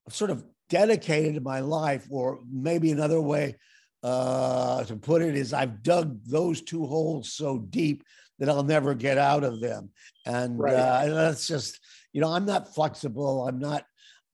sort 0.08 0.30
of 0.30 0.44
dedicated 0.68 1.42
my 1.42 1.60
life, 1.60 2.06
or 2.10 2.40
maybe 2.50 2.90
another 2.90 3.20
way 3.20 3.56
uh, 4.02 4.84
to 4.84 4.96
put 4.96 5.22
it 5.22 5.36
is 5.36 5.52
I've 5.52 5.82
dug 5.82 6.20
those 6.24 6.62
two 6.62 6.86
holes 6.86 7.32
so 7.32 7.58
deep 7.58 8.04
that 8.38 8.48
I'll 8.48 8.62
never 8.62 8.94
get 8.94 9.18
out 9.18 9.44
of 9.44 9.60
them. 9.60 9.90
And 10.24 10.58
right. 10.58 10.74
uh, 10.74 11.06
that's 11.14 11.46
just, 11.46 11.80
you 12.12 12.20
know, 12.20 12.32
I'm 12.32 12.44
not 12.44 12.74
flexible. 12.74 13.48
I'm 13.48 13.58
not, 13.58 13.84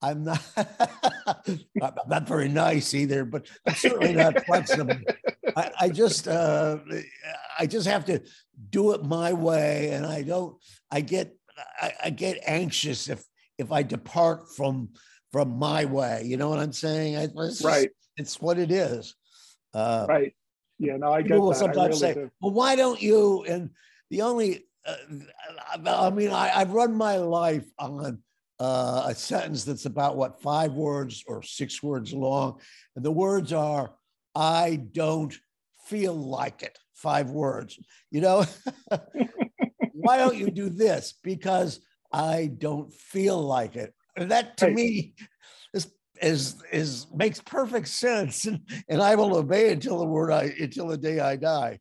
I'm 0.01 0.23
not, 0.23 0.41
I'm 1.81 1.93
not 2.07 2.27
very 2.27 2.49
nice 2.49 2.93
either, 2.93 3.23
but 3.23 3.47
I'm 3.65 3.75
certainly 3.75 4.13
not 4.13 4.45
flexible. 4.45 4.97
I, 5.55 5.71
I 5.81 5.89
just, 5.89 6.27
uh, 6.27 6.77
I 7.57 7.65
just 7.65 7.87
have 7.87 8.05
to 8.05 8.21
do 8.69 8.93
it 8.93 9.03
my 9.03 9.31
way. 9.33 9.89
And 9.91 10.05
I 10.05 10.23
don't, 10.23 10.57
I 10.91 11.01
get, 11.01 11.33
I, 11.79 11.93
I 12.05 12.09
get 12.09 12.43
anxious 12.45 13.07
if, 13.07 13.23
if 13.57 13.71
I 13.71 13.83
depart 13.83 14.53
from, 14.55 14.89
from 15.33 15.57
my 15.57 15.83
way, 15.83 16.21
you 16.25 16.37
know 16.37 16.47
what 16.47 16.59
I'm 16.59 16.71
saying? 16.71 17.17
I, 17.17 17.23
it's 17.23 17.33
just, 17.35 17.63
right. 17.63 17.89
It's 18.15 18.39
what 18.39 18.59
it 18.59 18.71
is. 18.71 19.15
Uh, 19.73 20.05
right. 20.07 20.33
Yeah, 20.77 20.97
no, 20.97 21.11
I 21.11 21.23
get 21.23 21.31
People 21.31 21.47
will 21.47 21.53
sometimes 21.55 22.01
really 22.01 22.13
say, 22.13 22.13
do. 22.13 22.31
"Well, 22.39 22.53
why 22.53 22.75
don't 22.75 23.01
you?" 23.01 23.43
And 23.47 23.71
the 24.11 24.21
only, 24.21 24.65
uh, 24.85 24.95
I 25.87 26.09
mean, 26.11 26.29
I, 26.29 26.47
have 26.49 26.71
run 26.71 26.93
my 26.95 27.17
life 27.17 27.65
on 27.79 28.19
uh, 28.59 29.03
a 29.07 29.15
sentence 29.15 29.63
that's 29.63 29.85
about 29.85 30.17
what 30.17 30.41
five 30.41 30.73
words 30.73 31.23
or 31.27 31.41
six 31.41 31.81
words 31.81 32.13
long, 32.13 32.59
and 32.95 33.03
the 33.03 33.11
words 33.11 33.53
are, 33.53 33.95
"I 34.35 34.75
don't 34.91 35.35
feel 35.85 36.13
like 36.13 36.61
it." 36.61 36.77
Five 36.93 37.31
words. 37.31 37.79
You 38.11 38.21
know, 38.21 38.45
why 39.93 40.17
don't 40.17 40.37
you 40.37 40.51
do 40.51 40.69
this? 40.69 41.15
Because 41.23 41.79
I 42.11 42.51
don't 42.55 42.93
feel 42.93 43.41
like 43.41 43.75
it. 43.75 43.93
And 44.15 44.31
that 44.31 44.57
to 44.57 44.69
me 44.69 45.15
is 45.73 45.91
is 46.21 46.55
is 46.71 47.07
makes 47.13 47.41
perfect 47.41 47.87
sense, 47.87 48.45
and, 48.45 48.61
and 48.87 49.01
I 49.01 49.15
will 49.15 49.35
obey 49.35 49.71
until 49.71 49.99
the 49.99 50.05
word 50.05 50.31
I 50.31 50.53
until 50.59 50.87
the 50.87 50.97
day 50.97 51.19
I 51.19 51.35
die. 51.35 51.79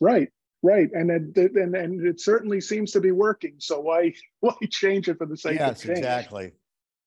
Right. 0.00 0.28
Right, 0.62 0.90
and 0.94 1.10
it, 1.36 1.54
and 1.54 1.76
and 1.76 2.04
it 2.04 2.20
certainly 2.20 2.60
seems 2.60 2.90
to 2.92 3.00
be 3.00 3.12
working. 3.12 3.54
So 3.58 3.78
why 3.78 4.14
why 4.40 4.54
change 4.68 5.08
it 5.08 5.18
for 5.18 5.26
the 5.26 5.36
sake 5.36 5.58
yes, 5.58 5.78
of 5.78 5.86
change? 5.86 5.98
exactly. 5.98 6.52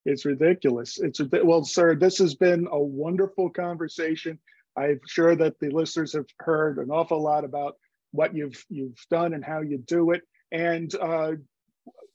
It's 0.05 0.23
ridiculous. 0.23 0.97
It's 0.99 1.19
well, 1.43 1.63
sir. 1.63 1.95
This 1.95 2.19
has 2.19 2.35
been 2.35 2.67
a 2.71 2.79
wonderful 2.79 3.49
conversation. 3.49 4.39
I'm 4.77 5.01
sure 5.07 5.35
that 5.35 5.59
the 5.59 5.69
listeners 5.71 6.13
have 6.13 6.27
heard 6.39 6.77
an 6.77 6.89
awful 6.89 7.21
lot 7.21 7.43
about 7.43 7.75
what 8.11 8.35
you've 8.35 8.63
you've 8.69 9.03
done 9.09 9.33
and 9.33 9.43
how 9.43 9.61
you 9.61 9.77
do 9.79 10.11
it. 10.11 10.21
And 10.51 10.93
uh, 10.95 11.33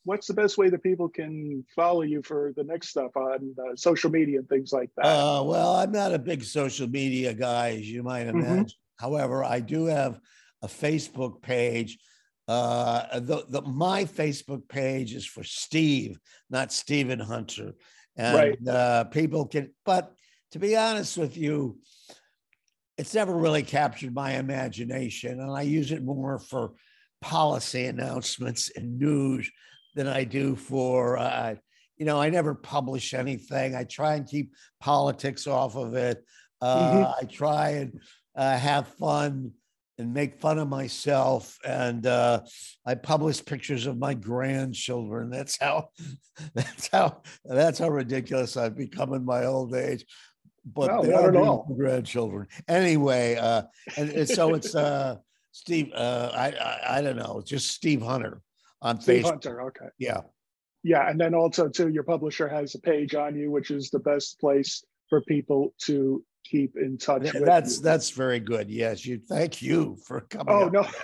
what's 0.05 0.27
the 0.27 0.33
best 0.33 0.57
way 0.57 0.69
that 0.69 0.83
people 0.83 1.09
can 1.09 1.65
follow 1.75 2.03
you 2.03 2.21
for 2.23 2.53
the 2.55 2.63
next 2.63 2.89
stuff 2.89 3.11
on 3.17 3.53
uh, 3.59 3.75
social 3.75 4.09
media 4.09 4.39
and 4.39 4.47
things 4.47 4.71
like 4.71 4.89
that? 4.95 5.05
Uh, 5.05 5.43
well, 5.43 5.75
I'm 5.75 5.91
not 5.91 6.13
a 6.13 6.19
big 6.19 6.43
social 6.43 6.87
media 6.87 7.33
guy, 7.33 7.71
as 7.71 7.89
you 7.89 8.03
might 8.03 8.27
mm-hmm. 8.27 8.39
imagine. 8.39 8.65
Mm-hmm. 8.65 9.05
However, 9.05 9.43
I 9.43 9.59
do 9.59 9.85
have 9.85 10.19
a 10.61 10.67
Facebook 10.67 11.41
page. 11.41 11.97
Uh, 12.47 13.19
the, 13.19 13.45
the, 13.49 13.61
my 13.63 14.05
Facebook 14.05 14.67
page 14.69 15.13
is 15.13 15.25
for 15.25 15.43
Steve, 15.43 16.19
not 16.49 16.71
Stephen 16.71 17.19
Hunter. 17.19 17.73
And 18.15 18.37
right. 18.37 18.67
uh, 18.67 19.03
people 19.05 19.47
can, 19.47 19.73
but 19.85 20.13
to 20.51 20.59
be 20.59 20.77
honest 20.77 21.17
with 21.17 21.35
you, 21.35 21.79
it's 22.97 23.13
never 23.13 23.35
really 23.35 23.63
captured 23.63 24.13
my 24.13 24.37
imagination. 24.37 25.41
And 25.41 25.51
I 25.51 25.63
use 25.63 25.91
it 25.91 26.03
more 26.03 26.39
for 26.39 26.73
policy 27.21 27.85
announcements 27.85 28.71
and 28.75 28.99
news 28.99 29.51
than 29.95 30.07
I 30.07 30.23
do 30.23 30.55
for, 30.55 31.17
uh, 31.17 31.55
you 31.97 32.05
know, 32.05 32.21
I 32.21 32.29
never 32.29 32.53
publish 32.53 33.13
anything. 33.13 33.75
I 33.75 33.85
try 33.85 34.15
and 34.15 34.27
keep 34.27 34.53
politics 34.79 35.47
off 35.47 35.75
of 35.75 35.95
it. 35.95 36.23
Uh, 36.61 36.91
mm-hmm. 36.91 37.11
I 37.21 37.25
try 37.27 37.69
and 37.69 37.99
uh, 38.35 38.57
have 38.57 38.87
fun 38.87 39.51
and 39.97 40.13
make 40.13 40.41
fun 40.41 40.59
of 40.59 40.67
myself. 40.67 41.57
And 41.63 42.05
uh, 42.05 42.41
I 42.85 42.95
publish 42.95 43.43
pictures 43.43 43.85
of 43.85 43.97
my 43.97 44.13
grandchildren. 44.13 45.29
That's 45.29 45.57
how, 45.57 45.89
that's 46.53 46.89
how, 46.89 47.21
that's 47.45 47.79
how 47.79 47.89
ridiculous 47.89 48.57
I've 48.57 48.75
become 48.75 49.13
in 49.13 49.23
my 49.23 49.45
old 49.45 49.73
age. 49.73 50.05
But 50.65 50.87
no, 50.87 51.03
they 51.03 51.13
are 51.13 51.35
all. 51.37 51.67
grandchildren 51.77 52.47
anyway. 52.67 53.35
Uh, 53.35 53.63
and, 53.97 54.09
and 54.09 54.27
so 54.27 54.55
it's 54.55 54.75
uh, 54.75 55.17
Steve. 55.51 55.91
Uh, 55.93 56.31
I, 56.33 56.47
I 56.47 56.97
I 56.97 57.01
don't 57.01 57.17
know. 57.17 57.41
Just 57.45 57.69
Steve 57.69 58.01
Hunter 58.01 58.41
on 58.81 59.01
Steve 59.01 59.23
Facebook. 59.23 59.29
Hunter. 59.29 59.61
Okay. 59.63 59.87
Yeah. 59.97 60.21
Yeah, 60.83 61.09
and 61.09 61.19
then 61.19 61.33
also 61.33 61.67
too, 61.67 61.89
your 61.89 62.03
publisher 62.03 62.47
has 62.47 62.75
a 62.75 62.79
page 62.79 63.15
on 63.15 63.35
you, 63.35 63.49
which 63.49 63.71
is 63.71 63.89
the 63.89 63.99
best 63.99 64.39
place 64.39 64.83
for 65.09 65.21
people 65.21 65.73
to 65.85 66.23
keep 66.45 66.77
in 66.77 66.97
touch 66.97 67.33
with 67.33 67.45
that's 67.45 67.77
you. 67.77 67.83
that's 67.83 68.11
very 68.11 68.39
good 68.39 68.69
yes 68.69 69.05
you 69.05 69.17
thank 69.17 69.61
you 69.61 69.97
for 70.05 70.21
coming 70.21 70.47
oh 70.47 70.69
no 70.69 70.87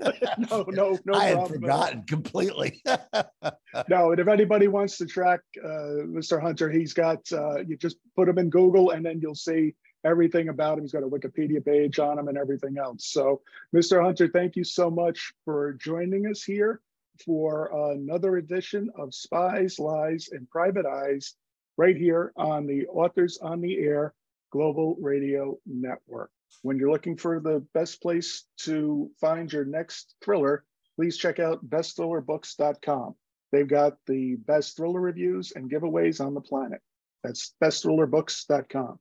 no 0.50 0.64
no 0.68 0.98
no 1.04 1.14
i 1.14 1.26
had 1.26 1.46
forgotten 1.46 2.02
completely 2.04 2.82
no 3.88 4.10
and 4.10 4.20
if 4.20 4.28
anybody 4.28 4.66
wants 4.66 4.96
to 4.96 5.06
track 5.06 5.40
uh, 5.62 6.02
mr 6.08 6.40
hunter 6.40 6.70
he's 6.70 6.94
got 6.94 7.20
uh, 7.32 7.58
you 7.60 7.76
just 7.76 7.98
put 8.16 8.28
him 8.28 8.38
in 8.38 8.48
google 8.48 8.90
and 8.90 9.04
then 9.04 9.20
you'll 9.20 9.34
see 9.34 9.74
everything 10.04 10.48
about 10.48 10.78
him 10.78 10.84
he's 10.84 10.92
got 10.92 11.02
a 11.02 11.06
wikipedia 11.06 11.64
page 11.64 11.98
on 11.98 12.18
him 12.18 12.28
and 12.28 12.38
everything 12.38 12.78
else 12.78 13.06
so 13.08 13.42
mr 13.76 14.02
hunter 14.02 14.28
thank 14.28 14.56
you 14.56 14.64
so 14.64 14.90
much 14.90 15.32
for 15.44 15.74
joining 15.74 16.26
us 16.26 16.42
here 16.42 16.80
for 17.24 17.92
another 17.92 18.36
edition 18.36 18.90
of 18.96 19.14
spies 19.14 19.78
lies 19.78 20.28
and 20.32 20.48
private 20.50 20.86
eyes 20.86 21.34
right 21.76 21.96
here 21.96 22.32
on 22.36 22.66
the 22.66 22.86
authors 22.86 23.38
on 23.42 23.60
the 23.60 23.78
air 23.78 24.14
Global 24.50 24.96
Radio 25.00 25.58
Network. 25.66 26.30
When 26.62 26.76
you're 26.76 26.90
looking 26.90 27.16
for 27.16 27.40
the 27.40 27.64
best 27.74 28.02
place 28.02 28.44
to 28.58 29.10
find 29.20 29.52
your 29.52 29.64
next 29.64 30.14
thriller, 30.22 30.64
please 30.96 31.16
check 31.16 31.38
out 31.38 31.68
bestthrillerbooks.com. 31.68 33.14
They've 33.52 33.68
got 33.68 33.96
the 34.06 34.36
best 34.36 34.76
thriller 34.76 35.00
reviews 35.00 35.52
and 35.54 35.70
giveaways 35.70 36.24
on 36.24 36.34
the 36.34 36.40
planet. 36.40 36.80
That's 37.24 37.54
bestthrillerbooks.com. 37.62 38.98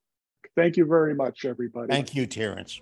Thank 0.55 0.77
you 0.77 0.86
very 0.86 1.15
much, 1.15 1.45
everybody. 1.45 1.91
Thank 1.91 2.15
you, 2.15 2.25
Terrence. 2.25 2.82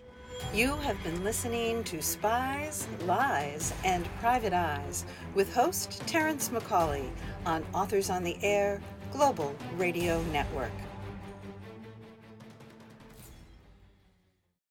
You 0.54 0.76
have 0.78 1.02
been 1.04 1.24
listening 1.24 1.84
to 1.86 2.02
Spies, 2.02 2.88
Lies, 3.06 3.74
and 3.84 4.08
Private 4.20 4.54
Eyes 4.54 5.06
with 5.36 5.54
host 5.54 6.02
Terrence 6.08 6.50
McCauley 6.50 7.10
on 7.46 7.66
Authors 7.74 8.10
on 8.10 8.24
the 8.24 8.38
Air 8.42 8.82
Global 9.12 9.56
Radio 9.78 10.22
Network. 10.32 10.72